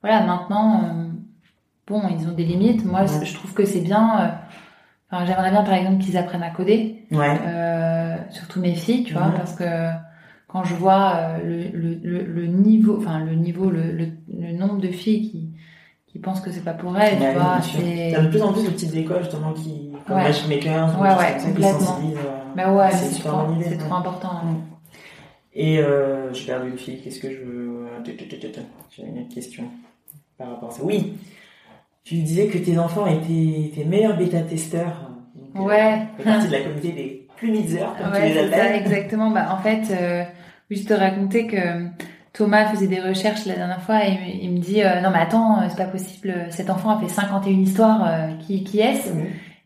[0.02, 1.08] voilà, maintenant, euh,
[1.86, 2.84] bon, ils ont des limites.
[2.84, 4.20] Moi, je trouve que c'est bien.
[4.20, 4.28] euh,
[5.10, 7.38] Enfin, j'aimerais bien, par exemple, qu'ils apprennent à coder Ouais.
[7.46, 9.34] euh, surtout mes filles, tu vois, Mhm.
[9.34, 9.64] parce que
[10.54, 14.06] quand je vois euh, le, le, le, le niveau, enfin le niveau, le,
[14.56, 15.48] nombre de filles qui,
[16.06, 17.60] qui pensent que c'est pas pour elles, Ouais, tu vois.
[17.60, 20.22] c'est- a de plus en plus de petites écoles justement qui, comme Ouais.
[20.22, 21.78] Matchmakers, ou Ouais, ouais, qui complètement.
[21.80, 24.30] sensibilisent, euh, Bah ouais, c'est une trop, c'est trop important.
[25.54, 27.02] Et euh, j'ai perdu le fil.
[27.02, 27.86] Qu'est-ce que je veux?
[28.96, 29.64] J'avais une autre question
[30.38, 30.84] par rapport à ça.
[30.84, 31.14] Oui,
[32.04, 35.10] tu disais que tes enfants étaient tes meilleurs bêta-testeurs.
[35.56, 35.98] Euh, Ouais.
[36.16, 38.82] tu fais partie de la communauté des plumitzers, comme tu Ouais, les c'est ça, appelles.
[38.82, 39.30] exactement.
[39.32, 40.22] Bah, en fait, euh,
[40.70, 41.56] je te racontais que
[42.32, 45.60] Thomas faisait des recherches la dernière fois et il me- dit euh, non mais attends,
[45.62, 49.10] euh, c'est pas possible, cet enfant a fait 51 histoires, euh, qui, qui est-ce?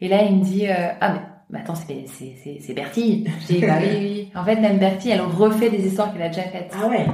[0.01, 1.15] Et là, il me dit euh, ah
[1.51, 3.27] mais, attends, c'est c'est c'est c'est Bertie.
[3.41, 4.33] Je dis bah oui oui.
[4.35, 6.73] En fait, même Bertie, elle refait des histoires qu'elle a déjà faites.
[6.77, 7.07] Ah ouais?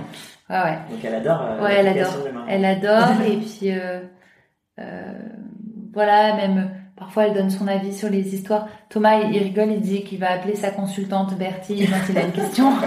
[0.50, 0.78] Ouais ouais.
[0.90, 1.40] Donc elle adore.
[1.42, 2.14] euh, Ouais, elle adore.
[2.48, 4.00] Elle adore et puis euh,
[4.80, 5.12] euh,
[5.92, 8.66] voilà même parfois elle donne son avis sur les histoires.
[8.88, 12.32] Thomas il rigole, il dit qu'il va appeler sa consultante Bertie quand il a une
[12.32, 12.72] question.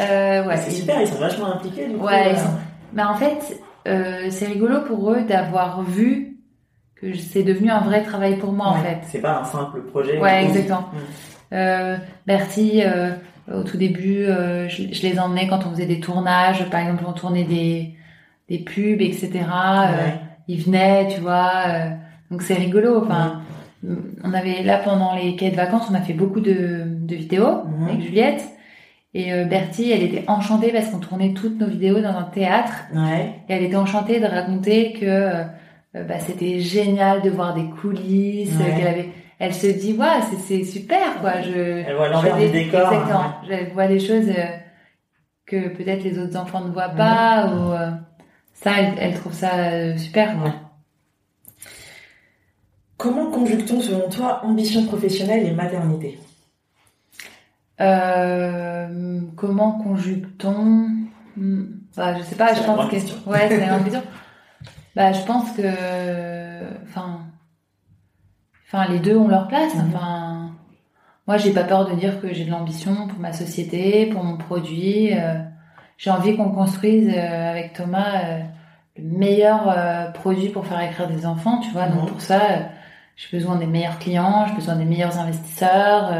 [0.00, 0.56] Euh, ouais.
[0.56, 1.86] c'est super, ils sont vachement impliqués.
[1.86, 2.50] Du coup, Ouais, euh, ils sont-
[2.92, 6.38] Mais en fait, euh, c'est rigolo pour eux d'avoir vu
[7.00, 8.98] que c'est devenu un vrai travail pour moi en ouais, fait.
[9.04, 10.18] C'est pas un simple projet.
[10.18, 10.86] Ouais, exactement.
[10.92, 10.96] Mm.
[11.54, 13.10] Euh, Bertie, euh,
[13.52, 17.04] au tout début, euh, je, je les emmenais quand on faisait des tournages, par exemple,
[17.06, 17.94] on tournait des,
[18.48, 19.30] des pubs, etc.
[19.34, 20.20] Euh, Ouais.
[20.48, 21.52] ils venaient, tu vois.
[21.68, 21.88] euh,
[22.30, 23.02] donc c'est rigolo.
[23.04, 23.42] Enfin,
[24.24, 27.62] on avait là pendant les quais de vacances, on a fait beaucoup de, de vidéos
[27.66, 27.88] Mhm.
[27.88, 28.42] avec Juliette.
[29.18, 32.72] Et euh, Bertie, elle était enchantée parce qu'on tournait toutes nos vidéos dans un théâtre.
[32.94, 33.32] Ouais.
[33.48, 35.44] Et elle était enchantée de raconter que euh,
[35.94, 38.74] bah, c'était génial de voir des coulisses, Ouais.
[38.76, 39.08] qu'elle avait.
[39.38, 41.40] Elle se dit, ouais, c'est super, quoi.
[41.40, 42.92] Je, Elle voit l'envers du décor.
[42.92, 43.20] Exactement.
[43.20, 43.36] hein.
[43.48, 44.56] Je vois des choses euh,
[45.46, 47.72] que peut-être les autres enfants ne voient pas, ou
[48.52, 50.36] ça, elle, elle trouve ça super.
[50.38, 50.52] quoi.
[52.98, 56.18] Comment conjugue-t-on selon toi ambition professionnelle et maternité?
[57.80, 60.88] Euh, comment conjugue-t-on?
[61.36, 61.64] Hmm,
[61.96, 62.90] bah, Je sais pas, je pense que.
[62.90, 63.16] question.
[63.26, 64.02] Ouais, c'est la question.
[64.94, 66.82] Bah, je pense que.
[66.84, 67.20] Enfin.
[68.66, 69.74] Enfin, les deux ont leur place.
[69.74, 69.92] Mhm.
[69.94, 70.50] Enfin.
[71.26, 74.36] Moi, j'ai pas peur de dire que j'ai de l'ambition pour ma société, pour mon
[74.36, 75.12] produit.
[75.12, 75.34] euh,
[75.98, 78.40] j'ai envie qu'on construise euh, avec Thomas euh,
[78.96, 81.86] le meilleur produit pour faire écrire des enfants, tu vois.
[81.86, 81.96] Mhm.
[81.96, 82.40] Donc pour ça,
[83.16, 86.12] j'ai besoin des meilleurs clients, j'ai besoin des meilleurs investisseurs,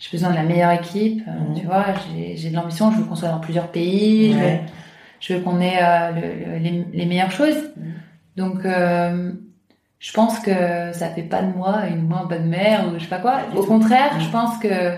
[0.00, 1.22] j'ai besoin de la meilleure équipe.
[1.28, 1.54] euh.
[1.54, 1.84] Tu vois,
[2.34, 4.62] j'ai de l'ambition, je veux qu'on soit dans plusieurs pays, je veux- Ouais.
[5.20, 7.70] je veux qu'on ait euh, le- le- les, les meilleures choses.
[7.76, 7.92] Mhm.
[8.36, 9.32] Donc, euh,
[9.98, 13.08] je pense que ça fait pas de moi une moins bonne mère ou je sais
[13.10, 13.40] pas quoi.
[13.54, 14.94] Au contraire, je pense que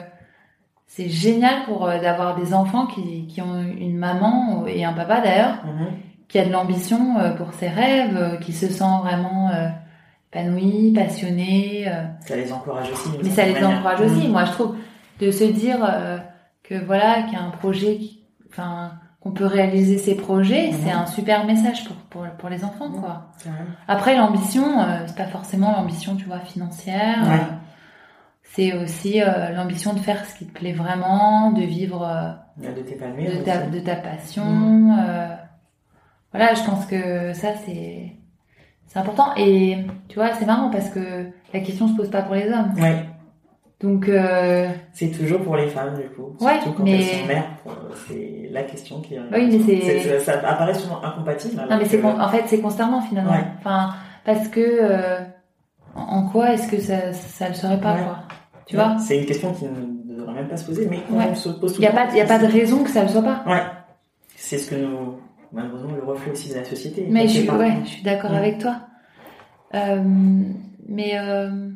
[0.87, 5.21] c'est génial pour euh, d'avoir des enfants qui, qui ont une maman et un papa
[5.21, 5.87] d'ailleurs Mhm.
[6.29, 9.51] qui a de l'ambition pour ses rêves, qui se sent vraiment
[10.33, 11.87] épanoui, passionné.
[12.21, 13.11] Ça les encourage aussi.
[13.23, 13.71] mais ça les manière.
[13.71, 14.77] encourage aussi, moi je trouve,
[15.21, 16.19] de se dire euh,
[16.63, 20.91] que voilà, qu'il y a un projet, qui, enfin, qu'on peut réaliser ses projets, c'est
[20.91, 23.31] un super message pour, pour, pour les enfants, quoi.
[23.87, 27.23] Après, l'ambition, euh, c'est pas forcément l'ambition, tu vois, financière.
[27.23, 27.35] Ouais.
[27.35, 27.55] euh,
[28.43, 32.83] c'est aussi euh, l'ambition de faire ce qui te plaît vraiment, de vivre euh, De
[32.83, 33.31] t'épanouir.
[33.31, 34.43] de, ta, de ta passion.
[34.99, 35.29] Euh,
[36.33, 38.17] voilà, je pense que ça, c'est
[38.89, 39.29] c'est important.
[39.39, 42.75] Et tu vois, c'est marrant parce que la question se pose pas pour les hommes.
[42.79, 43.07] Ouais.
[43.83, 46.37] Donc, euh, C'est toujours pour les femmes, du coup.
[46.45, 47.45] Ouais, Surtout quand mais- elles sont mères.
[47.65, 47.73] pour-
[48.09, 49.15] C'est la question qui.
[49.19, 51.59] Oui, mais c'est- Ça apparaît souvent incompatible.
[51.59, 53.33] alors non, mais c'est que- con- en fait, c'est constamment finalement.
[53.33, 53.45] Ouais.
[53.59, 53.91] Enfin,
[54.25, 55.19] parce que euh,
[55.97, 58.03] en quoi est-ce que ça, ça le serait pas, Ouais.
[58.05, 58.19] quoi?
[58.67, 58.97] Tu vois?
[58.99, 61.35] C'est une question qui ne devrait même pas se poser, mais Ouais.
[61.35, 63.09] se pose Il y a pas, il y a pas de raison que ça le
[63.09, 63.43] soit pas.
[63.47, 63.63] Ouais.
[64.37, 65.17] C'est ce que nous,
[65.53, 67.07] malheureusement, le reflet aussi de la société.
[67.11, 67.59] Mais je suis, part.
[67.59, 68.37] ouais, je suis d'accord Ouais.
[68.39, 68.77] avec toi.
[69.75, 70.03] Euh,
[70.89, 71.69] mais euh,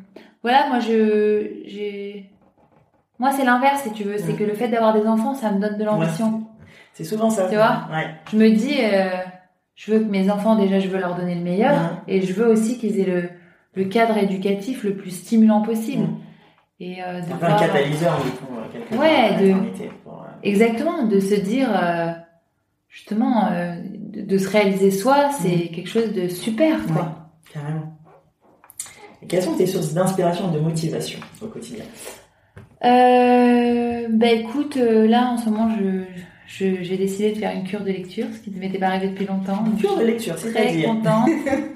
[0.47, 2.29] voilà, moi je, j'ai,
[3.19, 5.59] moi c'est l'inverse si tu veux, c'est que le fait d'avoir des enfants, ça me
[5.59, 6.43] donne de l'ambition.
[6.93, 7.47] C'est souvent ça.
[7.49, 7.87] Tu vois?
[7.91, 8.07] Ouais.
[8.31, 9.09] Je me dis, euh,
[9.75, 11.73] je veux que mes enfants déjà, je veux leur donner le meilleur,
[12.07, 13.29] et je veux aussi qu'ils aient le,
[13.75, 16.07] le cadre éducatif le plus stimulant possible.
[16.79, 19.53] Et euh, de un catalyseur, du coup, euh, quelque Ouais, de-
[20.03, 21.69] pour, euh, exactement, de se dire
[22.89, 23.49] justement,
[24.13, 27.29] de, de se réaliser soi, c'est quelque chose de super, quoi.
[27.53, 27.96] Carrément.
[29.27, 31.83] Quelles sont tes sources d'inspiration et de motivation au quotidien
[32.85, 35.69] Euh, bah écoute, euh, là en ce moment,
[36.47, 39.07] je, j'ai décidé de faire une cure de lecture, ce qui ne m'était pas arrivé
[39.09, 39.63] depuis longtemps.
[39.63, 41.29] donc Cure de lecture, très c'est-à-dire contente.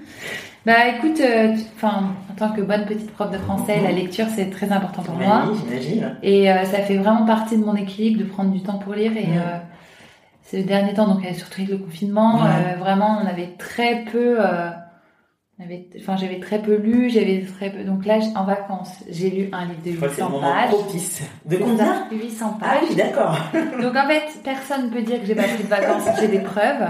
[0.66, 4.50] bah écoute, euh, tu- en tant que bonne petite prof de français, la lecture c'est
[4.50, 5.52] très important pour moi.
[5.66, 6.16] J'imagine.
[6.24, 9.12] Et euh, ça fait vraiment partie de mon équilibre de prendre du temps pour lire.
[9.18, 9.38] Et Mhm.
[9.38, 9.58] euh,
[10.44, 12.76] ces derniers temps, donc surtout avec le confinement, Ouais.
[12.80, 14.36] vraiment on avait très peu.
[14.40, 14.70] euh,
[16.00, 17.84] Enfin, j'avais très peu lu, j'avais très peu.
[17.84, 20.40] Donc là, en vacances, j'ai lu un livre de Je crois que c'est le 800
[20.40, 20.70] moment pages.
[20.70, 21.22] propice.
[21.46, 22.90] De combien ça, 800 Ah pages.
[22.90, 23.38] oui, d'accord.
[23.82, 26.40] Donc en fait, personne ne peut dire que j'ai pas pris de vacances, j'ai des
[26.40, 26.88] preuves.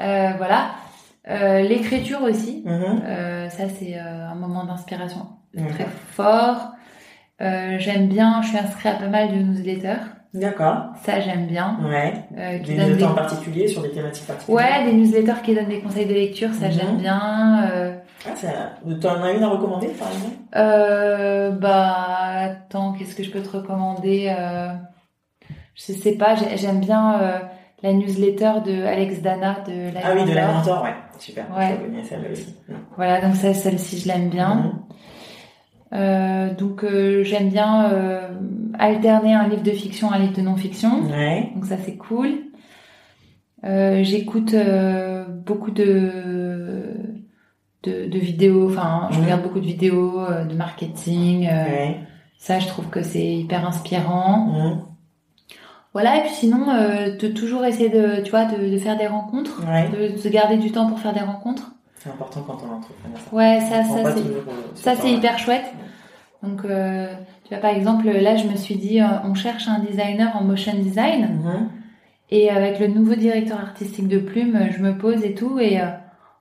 [0.00, 0.70] Euh, voilà.
[1.28, 2.62] Euh, L'écriture aussi.
[2.64, 3.02] Mhm.
[3.04, 5.72] Euh, ça, c'est un moment d'inspiration D'accord.
[5.74, 6.72] très fort.
[7.40, 10.02] J'aime bien, je suis inscrite à pas mal de newsletters.
[10.32, 10.84] D'accord.
[11.02, 11.76] Ça, j'aime bien.
[11.84, 12.12] Ouais.
[12.38, 13.04] Euh, qui Des des...
[13.04, 14.64] en particulier sur des thématiques particulières.
[14.80, 16.72] Ouais, des newsletters qui donnent des conseils de lecture, ça Mhm.
[16.72, 17.68] j'aime bien.
[17.72, 17.94] Euh,
[18.26, 18.48] Ah, ça...
[19.00, 20.34] T'en as une à recommander, par exemple?
[20.54, 21.96] Euh, bah,
[22.44, 24.68] attends, qu'est-ce que je peux te recommander euh,
[25.74, 27.38] Je sais pas, j'ai- j'aime bien euh,
[27.82, 30.82] la newsletter de Alex Dana de la Ah oui, de la Mentor.
[30.84, 30.94] ouais.
[31.18, 31.46] Super.
[31.56, 31.76] Ouais.
[32.02, 32.54] Je celle-là aussi.
[32.96, 34.54] Voilà, donc ça, celle-ci, je l'aime bien.
[34.54, 34.72] Mhm.
[35.92, 38.28] Euh, donc euh, j'aime bien euh,
[38.80, 41.02] alterner un livre de fiction à un livre de non-fiction.
[41.08, 41.50] Ouais.
[41.54, 42.30] Donc ça c'est cool.
[43.64, 46.94] Euh, J'écoute euh, beaucoup de,
[47.82, 48.70] de de vidéos.
[48.70, 51.46] Enfin, je regarde beaucoup de vidéos euh, de marketing.
[51.46, 51.96] Ouais.
[52.38, 54.82] Ça, je trouve que c'est hyper inspirant.
[55.92, 56.16] Voilà.
[56.16, 59.90] Et puis sinon, de toujours essayer de, tu vois, de, de faire des rencontres, Ouais.
[60.12, 61.72] de se garder du temps pour faire des rencontres.
[61.96, 63.18] C'est important quand on est entrepreneur.
[63.32, 64.04] Ouais, ça, On
[64.74, 65.66] c'est Ça, c'est hyper chouette.
[66.42, 67.12] Donc, euh,
[67.44, 70.44] tu vois, par exemple, là, je me suis dit, euh, on cherche un designer en
[70.44, 71.40] motion design.
[71.42, 71.68] Mhm.
[72.30, 75.58] Et avec le nouveau directeur artistique de Plume, je me pose et tout.
[75.58, 75.86] Et euh,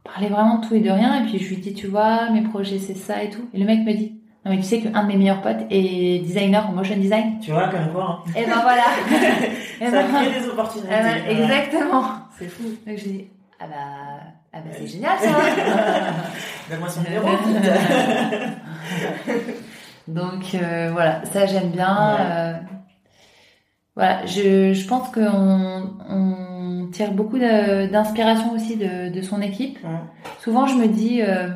[0.05, 1.21] on parlait vraiment de tout et de rien.
[1.21, 3.49] Et puis, je lui dis, tu vois, mes projets, c'est ça et tout.
[3.53, 4.13] Et le mec me dit,
[4.45, 7.39] non, mais tu sais qu'un de mes meilleurs potes est designer en motion design.
[7.41, 8.31] Tu vois, comme quoi, hein.
[8.37, 8.83] Et ben voilà.
[9.81, 10.87] et ça ben, crée des opportunités.
[10.89, 12.03] eh ben, exactement.
[12.37, 12.63] C'est fou.
[12.87, 13.25] Donc, je dis,
[13.59, 13.75] ah bah,
[14.53, 15.27] ah bah c'est génial ça.
[16.69, 17.27] Donne-moi son numéro.
[20.09, 22.15] Donc euh, voilà, ça j'aime bien.
[22.15, 22.21] Ouais.
[22.21, 22.53] euh,
[23.95, 29.77] voilà, je, je pense qu'on on tire beaucoup d'inspiration aussi de, de son équipe.
[29.83, 29.99] Ouais.
[30.39, 31.49] Souvent, je me dis euh,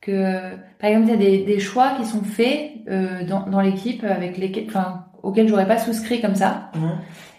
[0.00, 2.72] que, par exemple, il y a des, des choix qui sont faits
[3.28, 6.70] dans, dans l'équipe avec lesquels, enfin, auxquels j'aurais pas souscrit comme ça.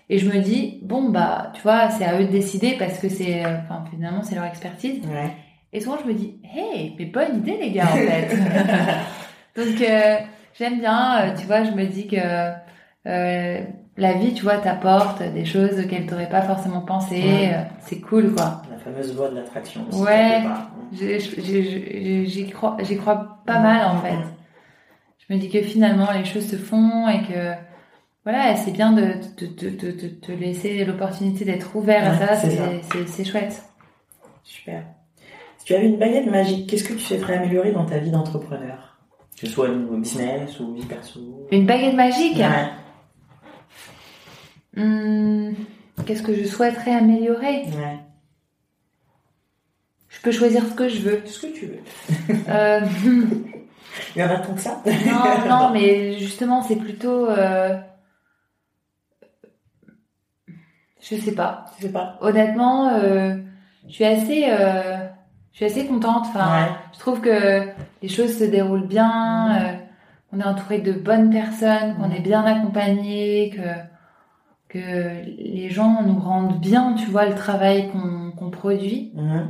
[0.10, 3.10] Et je me dis, bon bah, tu vois, c'est à eux de décider parce que
[3.10, 5.02] c'est, enfin, finalement, c'est leur expertise.
[5.74, 8.30] Et souvent, je me dis, hey, mais bonne idée, les gars, en fait.
[9.56, 10.16] Donc, euh,
[10.58, 12.18] j'aime bien, euh, tu vois, je me dis que
[13.08, 13.60] euh,
[13.98, 17.16] la vie, tu vois, t'apporte des choses auxquelles t'aurais pas forcément pensé.
[17.22, 17.56] Ouais.
[17.82, 18.62] c'est cool, quoi.
[18.72, 19.82] La fameuse loi de l'attraction.
[19.94, 20.44] Ouais.
[20.92, 24.16] J'y crois, j'y crois pas mal, en fait.
[25.28, 27.54] Je me dis que finalement, les choses se font et que,
[28.24, 33.06] voilà, c'est bien de te laisser l'opportunité d'être ouvert à Ouais, ça.
[33.08, 33.64] c'est chouette.
[34.44, 34.84] Super.
[35.58, 38.89] Si tu avais une baguette magique, qu'est-ce que tu souhaiterais améliorer dans ta vie d'entrepreneur?
[39.40, 42.70] Que ce soit au business ou vie perso Une baguette magique Ouais.
[44.76, 45.54] Hmm,
[46.06, 48.00] Qu'est-ce que je souhaiterais améliorer ouais.
[50.10, 51.22] Je peux choisir ce que je veux.
[51.26, 51.80] Ce que tu veux.
[52.50, 52.82] Euh,
[54.16, 57.28] Il y en a tant que ça non, non, mais justement, c'est plutôt.
[57.30, 57.78] euh,
[61.02, 61.66] Je sais pas.
[61.78, 62.18] Je sais pas.
[62.22, 63.36] Honnêtement, euh,
[63.88, 65.08] je suis assez, euh,
[65.52, 66.26] je suis assez contente.
[66.28, 66.70] Enfin, Ouais.
[66.94, 67.68] je trouve que
[68.02, 69.56] les choses se déroulent bien.
[69.62, 69.74] euh,
[70.32, 73.90] on est entouré de bonnes personnes, qu'on est bien accompagné, que
[74.70, 79.12] que les gens nous rendent bien, tu vois, le travail qu'on qu'on produit.
[79.16, 79.48] Mhm.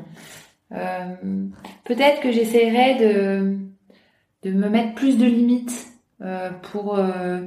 [0.71, 1.15] Euh,
[1.83, 3.57] Peut-être que j'essaierai de,
[4.43, 5.87] de me mettre plus de limites
[6.21, 6.97] euh, pour.
[6.97, 7.41] euh,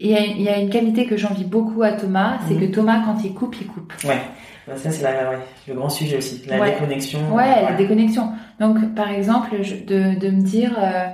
[0.00, 2.60] Il y, a, il y a une qualité que j'envie beaucoup à Thomas, c'est Mhm.
[2.60, 3.92] que Thomas, quand il coupe, il coupe.
[4.04, 4.20] Ouais.
[4.66, 5.38] Ça, c'est ouais,
[5.68, 6.42] le grand sujet aussi.
[6.48, 6.72] La Ouais.
[6.72, 7.18] déconnexion.
[7.34, 8.30] Ouais, la déconnexion.
[8.60, 11.06] Donc, par exemple, je- de, de me dire, euh,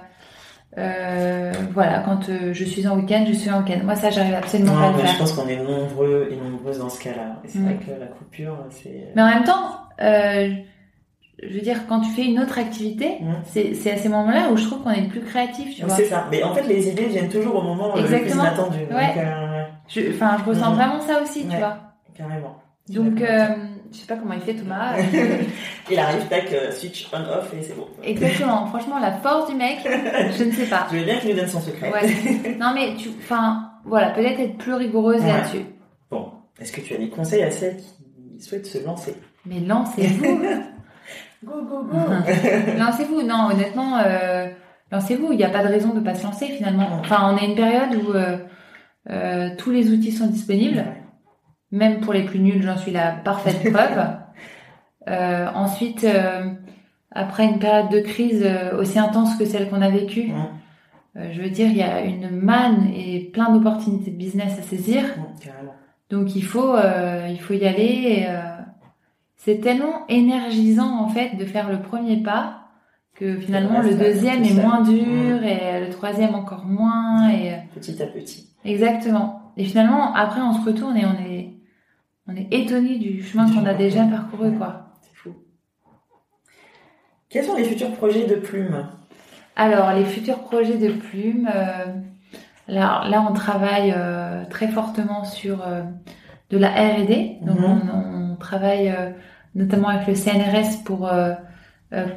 [0.76, 3.80] euh, voilà, quand euh, je suis en week-end, je suis en week-end.
[3.84, 5.18] Moi, ça, j'arrive absolument pas à le mais je faire.
[5.18, 7.40] pense qu'on est nombreux et nombreuses dans ce cas-là.
[7.44, 7.64] Et c'est Mm.
[7.64, 9.08] vrai que la coupure, c'est.
[9.16, 9.78] Mais en même temps,
[11.40, 13.32] je veux dire, quand tu fais une autre activité, Mm.
[13.46, 15.94] c'est à ces moments-là où je trouve qu'on est le plus créatif, tu vois.
[15.96, 16.26] C'est ça.
[16.30, 18.42] Mais en fait, les idées viennent toujours au moment euh, le plus Exactement.
[18.44, 18.78] inattendu.
[18.80, 19.14] Donc, Ouais.
[19.16, 20.76] euh, Je- Enfin, je ressens Mhm.
[20.76, 21.78] vraiment ça aussi, tu vois.
[22.14, 22.56] carrément.
[22.90, 23.46] Donc, euh,
[23.92, 24.94] je sais pas comment il fait Thomas.
[25.90, 27.86] Il arrive, tac, euh, switch on-off et c'est bon.
[28.02, 28.66] Exactement.
[28.66, 30.86] Franchement, la force du mec, je ne sais pas.
[30.92, 31.90] Je veux bien qu'il nous donne son secret.
[31.92, 32.56] Ouais.
[32.58, 35.28] Non mais tu, enfin, voilà, peut-être être plus rigoureuse Ouais.
[35.32, 35.64] là-dessus.
[36.10, 36.30] Bon,
[36.60, 39.14] est-ce que tu as des conseils à celles qui souhaitent se lancer?
[39.46, 40.40] Mais lancez-vous,
[41.44, 41.96] Go, go, go
[42.78, 43.22] lancez-vous.
[43.22, 44.48] Non, honnêtement, euh,
[44.90, 45.32] lancez-vous.
[45.32, 46.88] Il n'y a pas de raison de pas se lancer finalement.
[47.00, 48.38] Enfin, on est une période où euh,
[49.08, 50.78] euh, tous les outils sont disponibles.
[50.78, 51.02] Ouais.
[51.70, 54.06] Même pour les plus nuls, j'en suis la parfaite preuve.
[55.08, 56.50] Euh, ensuite, euh,
[57.10, 60.32] après une période de crise euh, aussi intense que celle qu'on a vécue,
[61.16, 64.62] euh, je veux dire, il y a une manne et plein d'opportunités de business à
[64.62, 65.04] saisir.
[66.10, 67.82] Donc il faut, euh, il faut y aller.
[68.22, 68.42] et, euh,
[69.36, 72.64] c'est tellement énergisant en fait de faire le premier pas
[73.14, 77.30] que finalement le deuxième est moins dur et le troisième encore moins.
[77.30, 78.48] Et, Petit à petit.
[78.64, 79.52] exactement.
[79.56, 81.54] Et finalement après on se retourne et on est,
[82.28, 84.90] on est étonné du chemin qu'on a déjà parcouru quoi.
[85.02, 85.30] C'est fou.
[87.30, 88.86] Quels sont les futurs projets de Plume
[89.56, 91.86] Alors, les futurs projets de Plume, euh,
[92.68, 95.82] là, là, on travaille euh, très fortement sur euh,
[96.50, 97.38] de la R&D.
[97.42, 97.90] Donc, Mhm.
[97.92, 98.94] on, on travaille
[99.54, 101.10] notamment avec le CNRS pour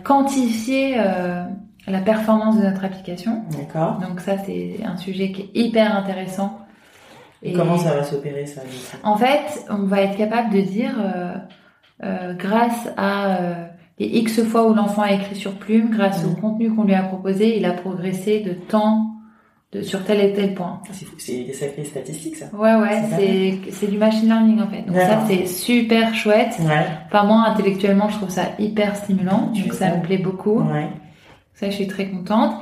[0.03, 0.95] quantifier
[1.88, 3.43] la performance de notre application.
[3.51, 3.99] D'accord.
[3.99, 6.59] Donc ça, c'est un sujet qui est hyper intéressant.
[7.44, 8.62] Et comment ça va s'opérer ça
[9.04, 11.34] En fait, on va être capable de dire, euh,
[12.04, 13.66] euh, grâce à euh,
[14.00, 17.04] les X fois où l'enfant a écrit sur plume, grâce au contenu qu'on lui a
[17.04, 19.08] proposé, il a progressé de temps
[19.72, 20.82] de, sur tel et tel point.
[20.86, 22.46] Ah, C'est des sacrées statistiques ça.
[22.54, 24.82] Ouais, ouais, C'est du machine learning en fait.
[24.84, 26.56] Donc ça, c'est super chouette.
[26.60, 26.86] Ouais.
[27.10, 29.52] Par moi, intellectuellement, je trouve ça hyper stimulant.
[29.54, 30.62] Donc ça ça me plaît beaucoup.
[30.62, 30.89] Ouais.
[31.54, 32.54] Ça, je suis très contente.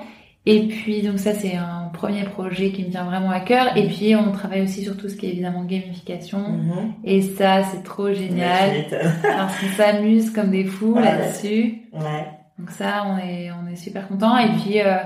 [0.45, 3.75] Et puis, donc ça, c'est un premier projet qui me tient vraiment à cœur.
[3.77, 6.39] Et puis, on travaille aussi sur tout ce qui est évidemment gamification.
[6.39, 6.93] Mhm.
[7.03, 8.85] Et ça, c'est trop génial.
[9.21, 11.03] Parce qu'on s'amuse comme des fous ouais.
[11.03, 11.81] là-dessus.
[11.93, 12.27] Ouais.
[12.57, 14.37] Donc ça, on est, on est super contents.
[14.37, 14.97] Et puis, euh,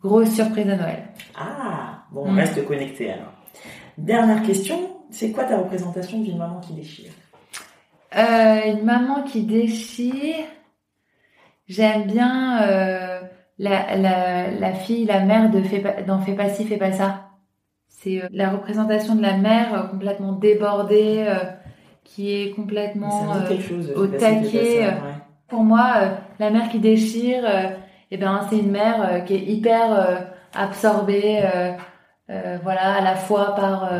[0.00, 1.02] grosse surprise à Noël.
[1.36, 2.38] Ah, bon, on Mm.
[2.38, 3.32] reste connecté alors.
[3.98, 4.78] Dernière question,
[5.10, 7.10] c'est quoi ta représentation d'une maman qui déchire?
[8.16, 10.44] Euh, une maman qui déchire.
[11.66, 13.17] J'aime bien euh,
[13.58, 16.92] la, la, la fille, la mère de fais pas, dans Fais pas ci, fais pas
[16.92, 17.28] ça.
[17.88, 21.44] C'est euh, la représentation de la mère euh, complètement débordée, euh,
[22.04, 23.34] qui est complètement...
[23.60, 23.92] Chose.
[23.96, 24.94] au taquet, ouais.
[25.48, 25.94] Pour moi,
[26.38, 27.42] la mère qui déchire,
[28.10, 31.42] eh ben, c'est une mère qui est hyper absorbée,
[32.62, 33.90] voilà, à la fois par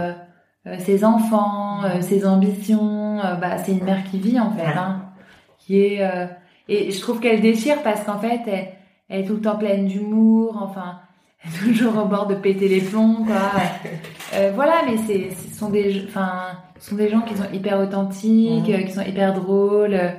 [0.78, 3.16] ses enfants, ses ambitions.
[3.40, 5.06] bah, c'est une mère qui vit en fait, hein,
[5.58, 6.02] qui est.
[6.68, 8.77] et je trouve qu'elle déchire parce qu'en fait, elle,
[9.08, 10.98] elle est tout le temps pleine d'humour, enfin,
[11.44, 13.36] elle est toujours au bord de péter les plombs, quoi.
[14.34, 16.32] Euh, voilà, mais c'est, ce sont des, enfin,
[16.78, 18.74] ce sont des gens qui sont hyper authentiques, Mhm.
[18.74, 20.10] euh, qui sont hyper drôles, euh,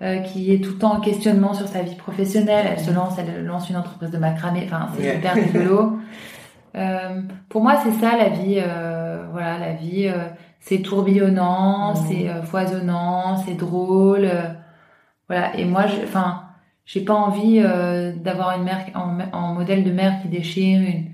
[0.00, 2.66] euh, qui est tout le temps en questionnement sur sa vie professionnelle.
[2.70, 4.62] Elle se lance, elle lance une entreprise de macramé.
[4.64, 5.16] Enfin, c'est Ouais.
[5.18, 5.98] hyper rigolo.
[6.74, 7.20] Euh,
[7.50, 8.56] pour moi, c'est ça la vie.
[8.58, 10.24] euh, voilà, la vie, euh,
[10.60, 11.96] c'est tourbillonnant, Mhm.
[12.08, 14.24] c'est euh, foisonnant, c'est drôle.
[14.24, 14.44] euh,
[15.28, 15.54] voilà.
[15.58, 16.41] Et moi, je- enfin,
[16.84, 21.06] j'ai pas envie euh, d'avoir une mère en, en modèle de mère qui déchire, une,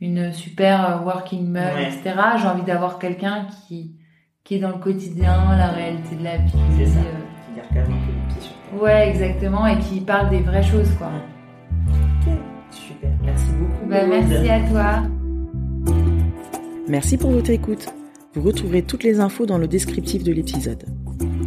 [0.00, 1.88] une super euh, working mom, Ouais.
[1.88, 2.14] etc.
[2.40, 3.96] J'ai envie d'avoir quelqu'un qui
[4.44, 6.52] qui est dans le quotidien, la réalité de la vie.
[6.76, 6.98] C'est ça.
[6.98, 7.02] euh,
[7.46, 8.82] Qui garde quand même un peu les pieds sur terre.
[8.82, 11.10] Ouais, exactement, et qui parle des vraies choses, quoi.
[12.26, 12.32] Ok,
[12.72, 13.10] super.
[13.24, 13.88] Merci beaucoup.
[13.88, 15.02] Bah, merci à toi.
[16.88, 17.86] Merci pour votre écoute.
[18.34, 20.84] Vous retrouverez toutes les infos dans le descriptif de l'épisode.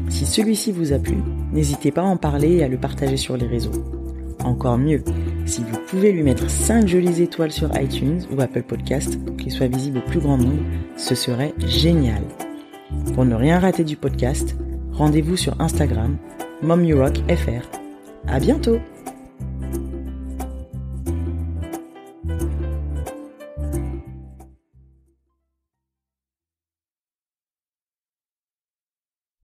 [0.10, 1.18] Si celui-ci vous a plu,
[1.52, 3.72] n'hésitez pas à en parler et à le partager sur les réseaux.
[4.44, 5.04] Encore mieux,
[5.46, 9.52] si vous pouvez lui mettre 5 jolies étoiles sur iTunes ou Apple Podcast pour qu'il
[9.52, 10.64] soit visible au plus grand nombre,
[10.98, 12.22] ce serait génial.
[13.14, 14.56] Pour ne rien rater du podcast,
[14.92, 16.18] rendez-vous sur Instagram,
[16.62, 17.68] MomYouRockFR.
[18.28, 18.80] À bientôt!